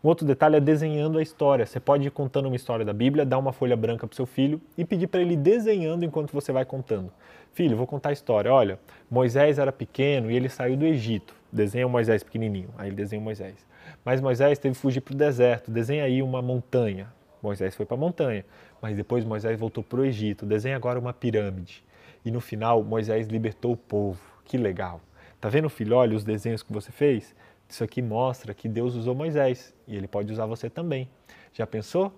Um 0.03 0.08
outro 0.08 0.25
detalhe 0.25 0.55
é 0.55 0.60
desenhando 0.60 1.20
a 1.20 1.22
história. 1.22 1.63
Você 1.63 1.79
pode 1.79 2.08
ir 2.08 2.10
contando 2.10 2.48
uma 2.48 2.55
história 2.55 2.84
da 2.84 2.91
Bíblia, 2.91 3.24
dar 3.24 3.38
uma 3.38 3.53
folha 3.53 3.77
branca 3.77 4.08
para 4.08 4.13
o 4.13 4.15
seu 4.15 4.25
filho 4.25 4.60
e 4.75 4.84
pedir 4.84 5.05
para 5.05 5.22
ele 5.22 5.36
desenhando 5.36 6.03
enquanto 6.03 6.31
você 6.31 6.51
vai 6.51 6.65
contando. 6.65 7.12
Filho, 7.53 7.77
vou 7.77 7.86
contar 7.86 8.10
a 8.10 8.12
história. 8.12 8.51
Olha, 8.51 8.79
Moisés 9.10 9.60
era 9.60 9.72
pequeno 9.72 10.31
e 10.31 10.36
ele 10.36 10.50
saiu 10.50 10.75
do 10.75 10.86
Egito. 10.86 11.36
Desenha 11.51 11.86
o 11.86 11.89
Moisés 11.89 12.24
pequenininho. 12.24 12.70
Aí 12.79 12.89
ele 12.89 12.96
desenha 12.96 13.20
o 13.20 13.24
Moisés. 13.24 13.55
Mas 14.03 14.20
Moisés 14.20 14.58
teve 14.58 14.74
que 14.74 14.81
fugir 14.81 15.01
para 15.01 15.13
o 15.13 15.17
deserto. 15.17 15.70
Desenha 15.70 16.03
aí 16.03 16.24
uma 16.24 16.41
montanha. 16.41 17.13
Moisés 17.43 17.75
foi 17.75 17.86
para 17.86 17.96
a 17.96 18.00
montanha. 18.00 18.43
Mas 18.81 18.98
depois 18.98 19.24
Moisés 19.24 19.60
voltou 19.60 19.84
para 19.84 20.00
o 20.00 20.05
Egito. 20.05 20.48
Desenha 20.48 20.77
agora 20.77 20.98
uma 20.98 21.13
pirâmide. 21.13 21.84
E 22.25 22.31
no 22.31 22.41
final, 22.41 22.84
Moisés 22.84 23.27
libertou 23.27 23.74
o 23.74 23.77
povo. 23.77 24.20
Que 24.46 24.58
legal. 24.58 25.00
Tá 25.39 25.48
vendo, 25.48 25.70
filho? 25.70 25.96
Olha 25.96 26.15
os 26.15 26.24
desenhos 26.24 26.63
que 26.63 26.74
você 26.74 26.91
fez. 26.91 27.36
Isso 27.71 27.85
aqui 27.85 28.01
mostra 28.01 28.53
que 28.53 28.67
Deus 28.67 28.95
usou 28.95 29.15
Moisés 29.15 29.73
e 29.87 29.95
ele 29.95 30.05
pode 30.05 30.29
usar 30.29 30.45
você 30.45 30.69
também. 30.69 31.07
Já 31.53 31.65
pensou? 31.65 32.13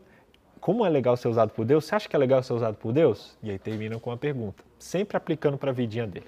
Como 0.60 0.84
é 0.84 0.90
legal 0.90 1.16
ser 1.16 1.28
usado 1.28 1.52
por 1.52 1.64
Deus? 1.64 1.86
Você 1.86 1.94
acha 1.94 2.10
que 2.10 2.16
é 2.16 2.18
legal 2.18 2.42
ser 2.42 2.54
usado 2.54 2.76
por 2.76 2.92
Deus? 2.92 3.38
E 3.44 3.52
aí 3.52 3.60
terminam 3.60 4.00
com 4.00 4.10
uma 4.10 4.18
pergunta, 4.18 4.64
sempre 4.80 5.16
aplicando 5.16 5.56
para 5.56 5.70
a 5.70 5.74
vidinha 5.74 6.08
dele. 6.08 6.26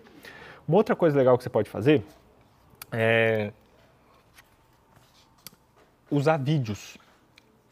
Uma 0.67 0.77
outra 0.77 0.96
coisa 0.96 1.17
legal 1.17 1.36
que 1.39 1.44
você 1.44 1.50
pode 1.50 1.67
fazer 1.67 2.03
é 2.91 3.51
usar 6.12 6.38
vídeos. 6.38 6.96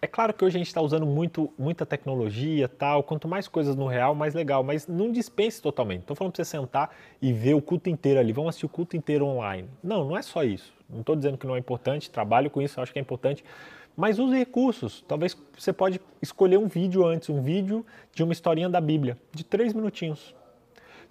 É 0.03 0.07
claro 0.07 0.33
que 0.33 0.43
hoje 0.43 0.57
a 0.57 0.59
gente 0.59 0.67
está 0.67 0.81
usando 0.81 1.05
muito, 1.05 1.49
muita 1.57 1.85
tecnologia 1.85 2.67
tal, 2.67 3.01
quanto 3.03 3.25
mais 3.25 3.47
coisas 3.47 3.73
no 3.73 3.87
real, 3.87 4.13
mais 4.13 4.33
legal, 4.33 4.61
mas 4.61 4.85
não 4.85 5.09
dispense 5.09 5.61
totalmente. 5.61 6.01
Estou 6.01 6.13
falando 6.13 6.33
para 6.33 6.43
você 6.43 6.51
sentar 6.51 6.93
e 7.21 7.31
ver 7.31 7.53
o 7.53 7.61
culto 7.61 7.89
inteiro 7.89 8.19
ali, 8.19 8.33
vamos 8.33 8.49
assistir 8.49 8.65
o 8.65 8.69
culto 8.69 8.97
inteiro 8.97 9.25
online. 9.25 9.69
Não, 9.81 10.03
não 10.03 10.17
é 10.17 10.21
só 10.21 10.43
isso. 10.43 10.73
Não 10.89 10.99
estou 10.99 11.15
dizendo 11.15 11.37
que 11.37 11.47
não 11.47 11.55
é 11.55 11.59
importante, 11.59 12.11
trabalho 12.11 12.49
com 12.49 12.61
isso, 12.61 12.81
acho 12.81 12.91
que 12.91 12.99
é 12.99 13.01
importante, 13.01 13.45
mas 13.95 14.19
use 14.19 14.35
recursos. 14.35 15.05
Talvez 15.07 15.37
você 15.57 15.71
pode 15.71 16.01
escolher 16.21 16.57
um 16.57 16.67
vídeo 16.67 17.05
antes, 17.05 17.29
um 17.29 17.41
vídeo 17.41 17.85
de 18.13 18.25
uma 18.25 18.33
historinha 18.33 18.67
da 18.67 18.81
Bíblia, 18.81 19.17
de 19.31 19.45
três 19.45 19.71
minutinhos. 19.71 20.35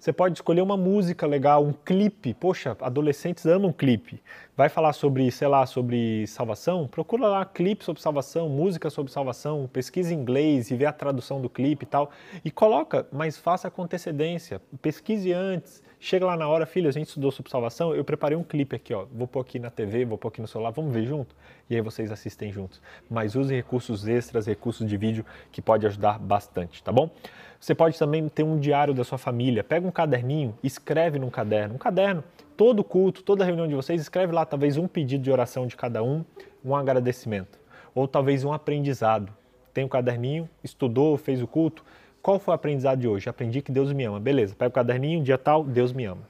Você 0.03 0.11
pode 0.11 0.35
escolher 0.35 0.59
uma 0.59 0.75
música 0.75 1.25
legal, 1.25 1.63
um 1.63 1.71
clipe. 1.71 2.33
Poxa, 2.33 2.75
adolescentes 2.81 3.45
amam 3.45 3.71
clipe. 3.71 4.21
Vai 4.53 4.67
falar 4.67 4.91
sobre, 4.91 5.31
sei 5.31 5.47
lá, 5.47 5.65
sobre 5.65 6.27
salvação? 6.27 6.85
Procura 6.89 7.25
lá 7.25 7.45
clipe 7.45 7.85
sobre 7.85 8.01
salvação, 8.01 8.49
música 8.49 8.89
sobre 8.89 9.13
salvação, 9.13 9.69
pesquisa 9.71 10.13
em 10.13 10.17
inglês 10.17 10.71
e 10.71 10.75
vê 10.75 10.85
a 10.85 10.91
tradução 10.91 11.39
do 11.39 11.49
clipe 11.49 11.85
e 11.85 11.87
tal. 11.87 12.11
E 12.43 12.51
coloca, 12.51 13.07
mas 13.13 13.37
faça 13.37 13.71
com 13.71 13.81
antecedência. 13.81 14.61
Pesquise 14.81 15.31
antes. 15.31 15.81
Chega 16.05 16.25
lá 16.25 16.35
na 16.35 16.45
hora, 16.49 16.65
filha, 16.65 16.89
a 16.89 16.91
gente 16.91 17.07
estudou 17.07 17.31
sobre 17.31 17.49
salvação, 17.49 17.95
eu 17.95 18.03
preparei 18.03 18.37
um 18.37 18.43
clipe 18.43 18.75
aqui, 18.75 18.93
ó. 18.93 19.05
Vou 19.09 19.25
pôr 19.25 19.39
aqui 19.39 19.57
na 19.57 19.69
TV, 19.69 20.03
vou 20.03 20.17
pôr 20.17 20.27
aqui 20.27 20.41
no 20.41 20.47
celular, 20.49 20.71
vamos 20.71 20.93
ver 20.93 21.05
junto? 21.05 21.33
E 21.69 21.75
aí 21.75 21.81
vocês 21.81 22.11
assistem 22.11 22.51
juntos. 22.51 22.81
Mas 23.09 23.37
use 23.37 23.55
recursos 23.55 24.05
extras, 24.05 24.45
recursos 24.45 24.85
de 24.85 24.97
vídeo 24.97 25.25
que 25.49 25.61
pode 25.61 25.87
ajudar 25.87 26.19
bastante, 26.19 26.83
tá 26.83 26.91
bom? 26.91 27.09
Você 27.57 27.73
pode 27.73 27.97
também 27.97 28.27
ter 28.27 28.43
um 28.43 28.59
diário 28.59 28.93
da 28.93 29.05
sua 29.05 29.17
família. 29.17 29.63
Pega 29.63 29.87
um 29.87 29.91
caderninho, 29.91 30.53
escreve 30.61 31.17
num 31.17 31.29
caderno. 31.29 31.75
Um 31.75 31.77
caderno, 31.77 32.21
todo 32.57 32.83
culto, 32.83 33.23
toda 33.23 33.45
reunião 33.45 33.65
de 33.65 33.73
vocês, 33.73 34.01
escreve 34.01 34.33
lá 34.33 34.45
talvez 34.45 34.75
um 34.75 34.89
pedido 34.89 35.23
de 35.23 35.31
oração 35.31 35.65
de 35.65 35.77
cada 35.77 36.03
um, 36.03 36.25
um 36.65 36.75
agradecimento. 36.75 37.57
Ou 37.95 38.09
talvez 38.09 38.43
um 38.43 38.51
aprendizado. 38.51 39.31
Tem 39.73 39.85
um 39.85 39.87
caderninho, 39.87 40.49
estudou, 40.61 41.17
fez 41.17 41.41
o 41.41 41.47
culto. 41.47 41.81
Qual 42.23 42.39
foi 42.39 42.53
o 42.53 42.55
aprendizado 42.55 42.99
de 42.99 43.07
hoje? 43.07 43.27
Aprendi 43.27 43.61
que 43.61 43.69
Deus 43.69 43.91
me 43.91 44.05
ama. 44.05 44.17
Beleza, 44.17 44.55
pega 44.55 44.69
o 44.69 44.71
caderninho, 44.71 45.21
dia 45.21 45.37
tal, 45.37 45.61
Deus 45.61 45.91
me 45.91 46.05
ama. 46.05 46.21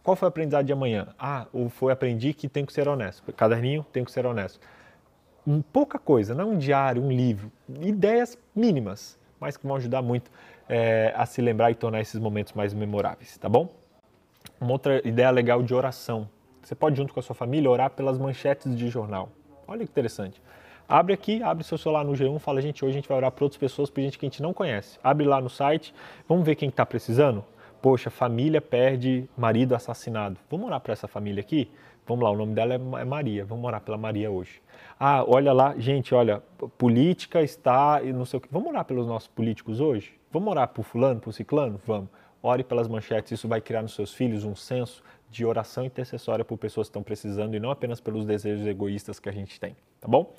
Qual 0.00 0.14
foi 0.14 0.26
o 0.26 0.28
aprendizado 0.28 0.64
de 0.64 0.72
amanhã? 0.72 1.08
Ah, 1.18 1.48
foi 1.70 1.92
aprendi 1.92 2.32
que 2.32 2.48
tem 2.48 2.64
que 2.64 2.72
ser 2.72 2.86
honesto. 2.86 3.32
Caderninho, 3.32 3.84
tem 3.92 4.04
que 4.04 4.12
ser 4.12 4.24
honesto. 4.24 4.60
Pouca 5.72 5.98
coisa, 5.98 6.32
não 6.32 6.50
um 6.50 6.58
diário, 6.58 7.02
um 7.02 7.10
livro. 7.10 7.50
Ideias 7.80 8.38
mínimas, 8.54 9.18
mas 9.40 9.56
que 9.56 9.66
vão 9.66 9.74
ajudar 9.74 10.00
muito 10.00 10.30
é, 10.68 11.12
a 11.16 11.26
se 11.26 11.42
lembrar 11.42 11.72
e 11.72 11.74
tornar 11.74 12.00
esses 12.00 12.20
momentos 12.20 12.52
mais 12.52 12.72
memoráveis, 12.72 13.36
tá 13.36 13.48
bom? 13.48 13.68
Uma 14.60 14.70
outra 14.70 15.06
ideia 15.06 15.30
legal 15.32 15.60
de 15.60 15.74
oração. 15.74 16.28
Você 16.62 16.76
pode, 16.76 16.96
junto 16.96 17.12
com 17.12 17.18
a 17.18 17.22
sua 17.22 17.34
família, 17.34 17.68
orar 17.68 17.90
pelas 17.90 18.16
manchetes 18.16 18.76
de 18.76 18.88
jornal. 18.88 19.28
Olha 19.66 19.84
que 19.84 19.90
interessante. 19.90 20.40
Abre 20.88 21.14
aqui, 21.14 21.42
abre 21.42 21.64
seu 21.64 21.78
celular 21.78 22.04
no 22.04 22.12
G1, 22.12 22.38
fala, 22.38 22.60
gente, 22.60 22.84
hoje 22.84 22.92
a 22.92 22.96
gente 22.96 23.08
vai 23.08 23.16
orar 23.16 23.30
para 23.30 23.44
outras 23.44 23.58
pessoas, 23.58 23.90
para 23.90 24.02
gente 24.02 24.18
que 24.18 24.26
a 24.26 24.28
gente 24.28 24.42
não 24.42 24.52
conhece. 24.52 24.98
Abre 25.02 25.26
lá 25.26 25.40
no 25.40 25.48
site, 25.48 25.94
vamos 26.28 26.44
ver 26.44 26.54
quem 26.54 26.68
está 26.68 26.84
precisando? 26.84 27.44
Poxa, 27.80 28.10
família 28.10 28.60
perde 28.60 29.28
marido 29.36 29.74
assassinado. 29.74 30.36
Vamos 30.50 30.66
orar 30.66 30.80
para 30.80 30.92
essa 30.92 31.08
família 31.08 31.40
aqui? 31.40 31.70
Vamos 32.06 32.24
lá, 32.24 32.30
o 32.30 32.36
nome 32.36 32.54
dela 32.54 32.74
é, 32.74 33.00
é 33.00 33.04
Maria. 33.04 33.44
Vamos 33.44 33.64
orar 33.64 33.80
pela 33.80 33.96
Maria 33.96 34.30
hoje. 34.30 34.60
Ah, 34.98 35.24
olha 35.26 35.52
lá, 35.52 35.74
gente, 35.78 36.14
olha, 36.14 36.42
política 36.76 37.42
está 37.42 38.00
e 38.02 38.12
não 38.12 38.24
sei 38.24 38.38
o 38.38 38.40
que. 38.40 38.48
Vamos 38.50 38.68
orar 38.68 38.84
pelos 38.84 39.06
nossos 39.06 39.28
políticos 39.28 39.80
hoje? 39.80 40.14
Vamos 40.30 40.48
orar 40.50 40.68
por 40.68 40.84
fulano, 40.84 41.20
por 41.20 41.32
ciclano? 41.32 41.80
Vamos. 41.86 42.08
Ore 42.42 42.64
pelas 42.64 42.88
manchetes, 42.88 43.32
isso 43.32 43.46
vai 43.46 43.60
criar 43.60 43.82
nos 43.82 43.94
seus 43.94 44.12
filhos 44.12 44.44
um 44.44 44.56
senso 44.56 45.02
de 45.30 45.44
oração 45.44 45.84
intercessória 45.84 46.44
por 46.44 46.58
pessoas 46.58 46.88
que 46.88 46.90
estão 46.90 47.02
precisando 47.02 47.54
e 47.54 47.60
não 47.60 47.70
apenas 47.70 48.00
pelos 48.00 48.26
desejos 48.26 48.66
egoístas 48.66 49.20
que 49.20 49.28
a 49.28 49.32
gente 49.32 49.60
tem, 49.60 49.76
tá 50.00 50.08
bom? 50.08 50.34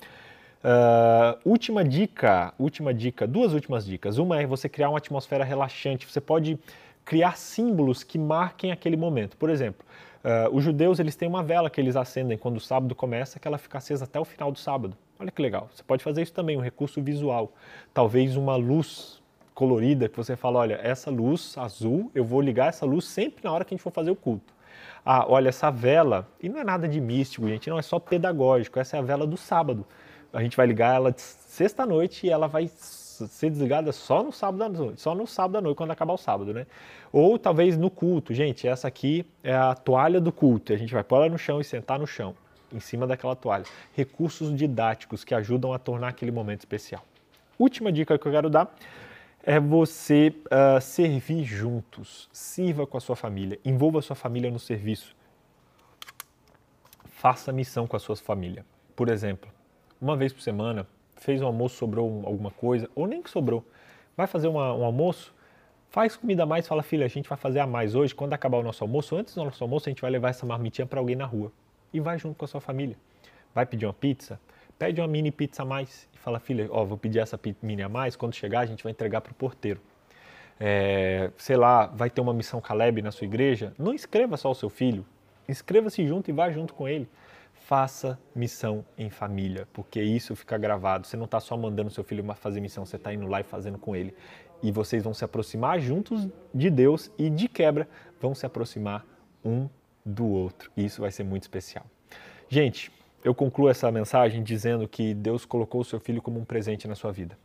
Uh, 0.64 1.38
última 1.44 1.84
dica, 1.84 2.54
última 2.58 2.94
dica, 2.94 3.26
duas 3.26 3.52
últimas 3.52 3.84
dicas. 3.84 4.16
Uma 4.16 4.40
é 4.40 4.46
você 4.46 4.68
criar 4.68 4.88
uma 4.88 4.98
atmosfera 4.98 5.44
relaxante. 5.44 6.10
Você 6.10 6.20
pode 6.20 6.58
criar 7.04 7.36
símbolos 7.36 8.02
que 8.02 8.18
marquem 8.18 8.72
aquele 8.72 8.96
momento. 8.96 9.36
Por 9.36 9.50
exemplo, 9.50 9.84
Uh, 10.24 10.48
os 10.56 10.64
judeus 10.64 10.98
eles 10.98 11.14
têm 11.14 11.28
uma 11.28 11.42
vela 11.42 11.68
que 11.68 11.78
eles 11.78 11.96
acendem 11.96 12.38
quando 12.38 12.56
o 12.56 12.60
sábado 12.60 12.94
começa, 12.94 13.38
que 13.38 13.46
ela 13.46 13.58
fica 13.58 13.76
acesa 13.76 14.04
até 14.04 14.18
o 14.18 14.24
final 14.24 14.50
do 14.50 14.58
sábado. 14.58 14.96
Olha 15.20 15.30
que 15.30 15.42
legal. 15.42 15.68
Você 15.70 15.82
pode 15.82 16.02
fazer 16.02 16.22
isso 16.22 16.32
também, 16.32 16.56
um 16.56 16.62
recurso 16.62 17.02
visual. 17.02 17.52
Talvez 17.92 18.34
uma 18.34 18.56
luz 18.56 19.22
colorida 19.54 20.08
que 20.08 20.16
você 20.16 20.34
fala, 20.34 20.60
olha, 20.60 20.80
essa 20.82 21.10
luz 21.10 21.58
azul, 21.58 22.10
eu 22.14 22.24
vou 22.24 22.40
ligar 22.40 22.70
essa 22.70 22.86
luz 22.86 23.04
sempre 23.04 23.44
na 23.44 23.52
hora 23.52 23.66
que 23.66 23.74
a 23.74 23.76
gente 23.76 23.82
for 23.82 23.92
fazer 23.92 24.10
o 24.10 24.16
culto. 24.16 24.54
Ah, 25.04 25.26
olha, 25.28 25.50
essa 25.50 25.70
vela, 25.70 26.26
e 26.42 26.48
não 26.48 26.58
é 26.58 26.64
nada 26.64 26.88
de 26.88 27.02
místico, 27.02 27.46
gente, 27.46 27.68
não 27.68 27.78
é 27.78 27.82
só 27.82 27.98
pedagógico, 27.98 28.80
essa 28.80 28.96
é 28.96 29.00
a 29.00 29.02
vela 29.02 29.26
do 29.26 29.36
sábado. 29.36 29.84
A 30.34 30.42
gente 30.42 30.56
vai 30.56 30.66
ligar 30.66 30.96
ela 30.96 31.14
sexta-noite 31.16 32.26
e 32.26 32.30
ela 32.30 32.48
vai 32.48 32.68
ser 32.68 33.48
desligada 33.48 33.92
só 33.92 34.22
no 34.22 34.32
sábado 34.32 34.64
à 34.64 34.68
noite, 34.68 35.00
só 35.00 35.14
no 35.14 35.26
sábado 35.28 35.58
à 35.58 35.60
noite, 35.60 35.76
quando 35.76 35.92
acabar 35.92 36.12
o 36.12 36.18
sábado, 36.18 36.52
né? 36.52 36.66
Ou 37.12 37.38
talvez 37.38 37.78
no 37.78 37.88
culto, 37.88 38.34
gente, 38.34 38.66
essa 38.66 38.88
aqui 38.88 39.24
é 39.44 39.54
a 39.54 39.72
toalha 39.74 40.20
do 40.20 40.32
culto, 40.32 40.72
a 40.72 40.76
gente 40.76 40.92
vai 40.92 41.04
pôr 41.04 41.18
ela 41.18 41.28
no 41.28 41.38
chão 41.38 41.60
e 41.60 41.64
sentar 41.64 42.00
no 42.00 42.06
chão, 42.06 42.34
em 42.72 42.80
cima 42.80 43.06
daquela 43.06 43.36
toalha. 43.36 43.64
Recursos 43.92 44.52
didáticos 44.54 45.22
que 45.22 45.32
ajudam 45.32 45.72
a 45.72 45.78
tornar 45.78 46.08
aquele 46.08 46.32
momento 46.32 46.60
especial. 46.60 47.04
Última 47.56 47.92
dica 47.92 48.18
que 48.18 48.26
eu 48.26 48.32
quero 48.32 48.50
dar 48.50 48.74
é 49.44 49.60
você 49.60 50.34
uh, 50.46 50.80
servir 50.80 51.44
juntos. 51.44 52.28
Sirva 52.32 52.84
com 52.84 52.96
a 52.96 53.00
sua 53.00 53.14
família, 53.14 53.60
envolva 53.64 54.00
a 54.00 54.02
sua 54.02 54.16
família 54.16 54.50
no 54.50 54.58
serviço. 54.58 55.14
Faça 57.04 57.52
missão 57.52 57.86
com 57.86 57.94
a 57.94 58.00
sua 58.00 58.16
família. 58.16 58.66
Por 58.96 59.08
exemplo, 59.08 59.48
uma 60.00 60.16
vez 60.16 60.32
por 60.32 60.42
semana, 60.42 60.86
fez 61.16 61.40
um 61.42 61.46
almoço, 61.46 61.76
sobrou 61.76 62.22
alguma 62.24 62.50
coisa, 62.50 62.88
ou 62.94 63.06
nem 63.06 63.22
que 63.22 63.30
sobrou, 63.30 63.64
vai 64.16 64.26
fazer 64.26 64.48
uma, 64.48 64.74
um 64.74 64.84
almoço, 64.84 65.34
faz 65.90 66.16
comida 66.16 66.42
a 66.42 66.46
mais, 66.46 66.66
fala, 66.66 66.82
filha, 66.82 67.04
a 67.04 67.08
gente 67.08 67.28
vai 67.28 67.38
fazer 67.38 67.60
a 67.60 67.66
mais 67.66 67.94
hoje, 67.94 68.14
quando 68.14 68.32
acabar 68.32 68.58
o 68.58 68.62
nosso 68.62 68.82
almoço, 68.82 69.16
antes 69.16 69.34
do 69.34 69.44
nosso 69.44 69.62
almoço, 69.62 69.88
a 69.88 69.90
gente 69.90 70.02
vai 70.02 70.10
levar 70.10 70.30
essa 70.30 70.44
marmitinha 70.44 70.86
para 70.86 70.98
alguém 70.98 71.16
na 71.16 71.24
rua. 71.24 71.52
E 71.92 72.00
vai 72.00 72.18
junto 72.18 72.36
com 72.36 72.44
a 72.44 72.48
sua 72.48 72.60
família. 72.60 72.96
Vai 73.54 73.64
pedir 73.64 73.86
uma 73.86 73.92
pizza? 73.92 74.40
Pede 74.76 75.00
uma 75.00 75.06
mini 75.06 75.30
pizza 75.30 75.62
a 75.62 75.64
mais 75.64 76.08
e 76.12 76.18
fala, 76.18 76.40
filha, 76.40 76.68
ó, 76.70 76.84
vou 76.84 76.98
pedir 76.98 77.20
essa 77.20 77.38
mini 77.62 77.82
a 77.82 77.88
mais, 77.88 78.16
quando 78.16 78.34
chegar 78.34 78.60
a 78.60 78.66
gente 78.66 78.82
vai 78.82 78.90
entregar 78.90 79.20
para 79.20 79.30
o 79.30 79.34
porteiro. 79.34 79.80
É, 80.58 81.30
sei 81.36 81.56
lá, 81.56 81.86
vai 81.86 82.10
ter 82.10 82.20
uma 82.20 82.34
missão 82.34 82.60
Caleb 82.60 83.00
na 83.00 83.12
sua 83.12 83.24
igreja, 83.24 83.72
não 83.78 83.94
inscreva 83.94 84.36
só 84.36 84.50
o 84.50 84.54
seu 84.54 84.68
filho, 84.68 85.04
inscreva-se 85.48 86.06
junto 86.06 86.28
e 86.28 86.32
vá 86.32 86.50
junto 86.50 86.74
com 86.74 86.88
ele. 86.88 87.08
Faça 87.66 88.18
missão 88.34 88.84
em 88.98 89.08
família, 89.08 89.66
porque 89.72 89.98
isso 90.02 90.36
fica 90.36 90.58
gravado. 90.58 91.06
Você 91.06 91.16
não 91.16 91.24
está 91.24 91.40
só 91.40 91.56
mandando 91.56 91.88
seu 91.88 92.04
filho 92.04 92.22
fazer 92.34 92.60
missão, 92.60 92.84
você 92.84 92.96
está 92.96 93.12
indo 93.14 93.26
lá 93.26 93.40
e 93.40 93.42
fazendo 93.42 93.78
com 93.78 93.96
ele. 93.96 94.14
E 94.62 94.70
vocês 94.70 95.02
vão 95.02 95.14
se 95.14 95.24
aproximar 95.24 95.80
juntos 95.80 96.28
de 96.52 96.68
Deus 96.68 97.10
e, 97.16 97.30
de 97.30 97.48
quebra, 97.48 97.88
vão 98.20 98.34
se 98.34 98.44
aproximar 98.44 99.06
um 99.42 99.66
do 100.04 100.26
outro. 100.26 100.70
E 100.76 100.84
isso 100.84 101.00
vai 101.00 101.10
ser 101.10 101.24
muito 101.24 101.44
especial. 101.44 101.86
Gente, 102.50 102.92
eu 103.24 103.34
concluo 103.34 103.70
essa 103.70 103.90
mensagem 103.90 104.42
dizendo 104.42 104.86
que 104.86 105.14
Deus 105.14 105.46
colocou 105.46 105.80
o 105.80 105.84
seu 105.86 105.98
filho 105.98 106.20
como 106.20 106.38
um 106.38 106.44
presente 106.44 106.86
na 106.86 106.94
sua 106.94 107.12
vida. 107.12 107.38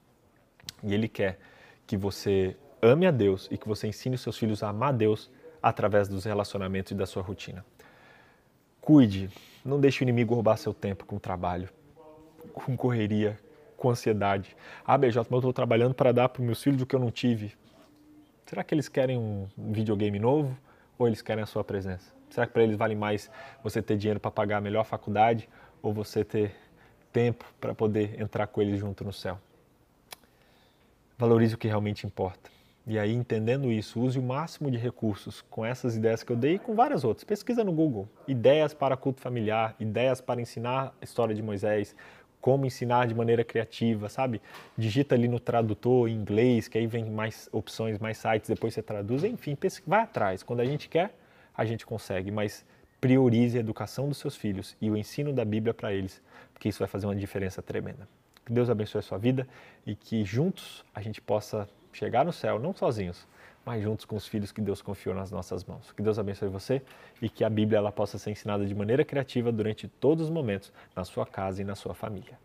E 0.83 0.93
Ele 0.93 1.07
quer 1.07 1.39
que 1.87 1.95
você 1.95 2.57
ame 2.81 3.07
a 3.07 3.11
Deus 3.11 3.47
e 3.49 3.57
que 3.57 3.69
você 3.69 3.87
ensine 3.87 4.15
os 4.15 4.21
seus 4.21 4.37
filhos 4.37 4.63
a 4.63 4.67
amar 4.67 4.89
a 4.89 4.97
Deus 4.97 5.31
através 5.63 6.09
dos 6.09 6.25
relacionamentos 6.25 6.91
e 6.91 6.95
da 6.95 7.05
sua 7.05 7.23
rotina. 7.23 7.63
Cuide, 8.89 9.29
não 9.63 9.79
deixe 9.79 10.01
o 10.01 10.03
inimigo 10.03 10.33
roubar 10.33 10.57
seu 10.57 10.73
tempo 10.73 11.05
com 11.05 11.19
trabalho, 11.19 11.69
com 12.51 12.75
correria, 12.75 13.37
com 13.77 13.91
ansiedade. 13.91 14.57
Ah, 14.83 14.97
BJ, 14.97 15.19
mas 15.19 15.29
eu 15.29 15.37
estou 15.37 15.53
trabalhando 15.53 15.93
para 15.93 16.11
dar 16.11 16.27
para 16.27 16.43
meus 16.43 16.63
filhos 16.63 16.81
o 16.81 16.87
que 16.87 16.95
eu 16.95 16.99
não 16.99 17.11
tive. 17.11 17.53
Será 18.47 18.63
que 18.63 18.73
eles 18.73 18.89
querem 18.89 19.15
um 19.15 19.47
videogame 19.55 20.17
novo 20.17 20.57
ou 20.97 21.05
eles 21.05 21.21
querem 21.21 21.43
a 21.43 21.45
sua 21.45 21.63
presença? 21.63 22.11
Será 22.31 22.47
que 22.47 22.53
para 22.53 22.63
eles 22.63 22.75
vale 22.75 22.95
mais 22.95 23.29
você 23.63 23.79
ter 23.79 23.95
dinheiro 23.95 24.19
para 24.19 24.31
pagar 24.31 24.57
a 24.57 24.61
melhor 24.61 24.83
faculdade 24.83 25.47
ou 25.83 25.93
você 25.93 26.25
ter 26.25 26.55
tempo 27.13 27.45
para 27.61 27.75
poder 27.75 28.19
entrar 28.19 28.47
com 28.47 28.59
eles 28.59 28.79
junto 28.79 29.03
no 29.03 29.13
céu. 29.13 29.37
Valorize 31.15 31.53
o 31.53 31.59
que 31.59 31.67
realmente 31.67 32.07
importa. 32.07 32.58
E 32.89 32.97
aí, 32.97 33.13
entendendo 33.13 33.71
isso, 33.71 34.01
use 34.01 34.17
o 34.17 34.23
máximo 34.23 34.71
de 34.71 34.75
recursos 34.75 35.43
com 35.47 35.63
essas 35.63 35.95
ideias 35.95 36.23
que 36.23 36.31
eu 36.31 36.35
dei 36.35 36.55
e 36.55 36.59
com 36.59 36.73
várias 36.73 37.03
outras. 37.03 37.23
Pesquisa 37.23 37.63
no 37.63 37.71
Google. 37.71 38.09
Ideias 38.27 38.73
para 38.73 38.97
culto 38.97 39.21
familiar, 39.21 39.75
ideias 39.79 40.19
para 40.19 40.41
ensinar 40.41 40.91
a 40.99 41.03
história 41.03 41.35
de 41.35 41.43
Moisés, 41.43 41.95
como 42.41 42.65
ensinar 42.65 43.05
de 43.05 43.13
maneira 43.13 43.43
criativa, 43.43 44.09
sabe? 44.09 44.41
Digita 44.75 45.13
ali 45.13 45.27
no 45.27 45.39
tradutor 45.39 46.09
em 46.09 46.13
inglês, 46.13 46.67
que 46.67 46.79
aí 46.79 46.87
vem 46.87 47.05
mais 47.05 47.47
opções, 47.51 47.99
mais 47.99 48.17
sites, 48.17 48.49
depois 48.49 48.73
você 48.73 48.81
traduz. 48.81 49.23
Enfim, 49.23 49.55
vai 49.85 50.01
atrás. 50.01 50.41
Quando 50.41 50.61
a 50.61 50.65
gente 50.65 50.89
quer, 50.89 51.13
a 51.55 51.65
gente 51.65 51.85
consegue. 51.85 52.31
Mas 52.31 52.65
priorize 52.99 53.55
a 53.55 53.59
educação 53.59 54.07
dos 54.07 54.17
seus 54.17 54.35
filhos 54.35 54.75
e 54.81 54.89
o 54.89 54.97
ensino 54.97 55.31
da 55.31 55.45
Bíblia 55.45 55.75
para 55.75 55.93
eles, 55.93 56.19
porque 56.55 56.67
isso 56.67 56.79
vai 56.79 56.87
fazer 56.87 57.05
uma 57.05 57.15
diferença 57.15 57.61
tremenda. 57.61 58.09
Que 58.43 58.51
Deus 58.51 58.67
abençoe 58.67 58.97
a 58.97 59.03
sua 59.03 59.19
vida 59.19 59.47
e 59.85 59.93
que 59.93 60.25
juntos 60.25 60.83
a 60.91 61.03
gente 61.03 61.21
possa 61.21 61.69
chegar 61.91 62.25
no 62.25 62.33
céu, 62.33 62.59
não 62.59 62.73
sozinhos, 62.73 63.27
mas 63.65 63.83
juntos 63.83 64.05
com 64.05 64.15
os 64.15 64.27
filhos 64.27 64.51
que 64.51 64.61
Deus 64.61 64.81
confiou 64.81 65.15
nas 65.15 65.31
nossas 65.31 65.63
mãos. 65.63 65.91
Que 65.91 66.01
Deus 66.01 66.17
abençoe 66.17 66.49
você 66.49 66.81
e 67.21 67.29
que 67.29 67.43
a 67.43 67.49
Bíblia 67.49 67.77
ela 67.77 67.91
possa 67.91 68.17
ser 68.17 68.31
ensinada 68.31 68.65
de 68.65 68.73
maneira 68.73 69.05
criativa 69.05 69.51
durante 69.51 69.87
todos 69.87 70.25
os 70.25 70.29
momentos 70.29 70.71
na 70.95 71.03
sua 71.03 71.25
casa 71.25 71.61
e 71.61 71.65
na 71.65 71.75
sua 71.75 71.93
família. 71.93 72.37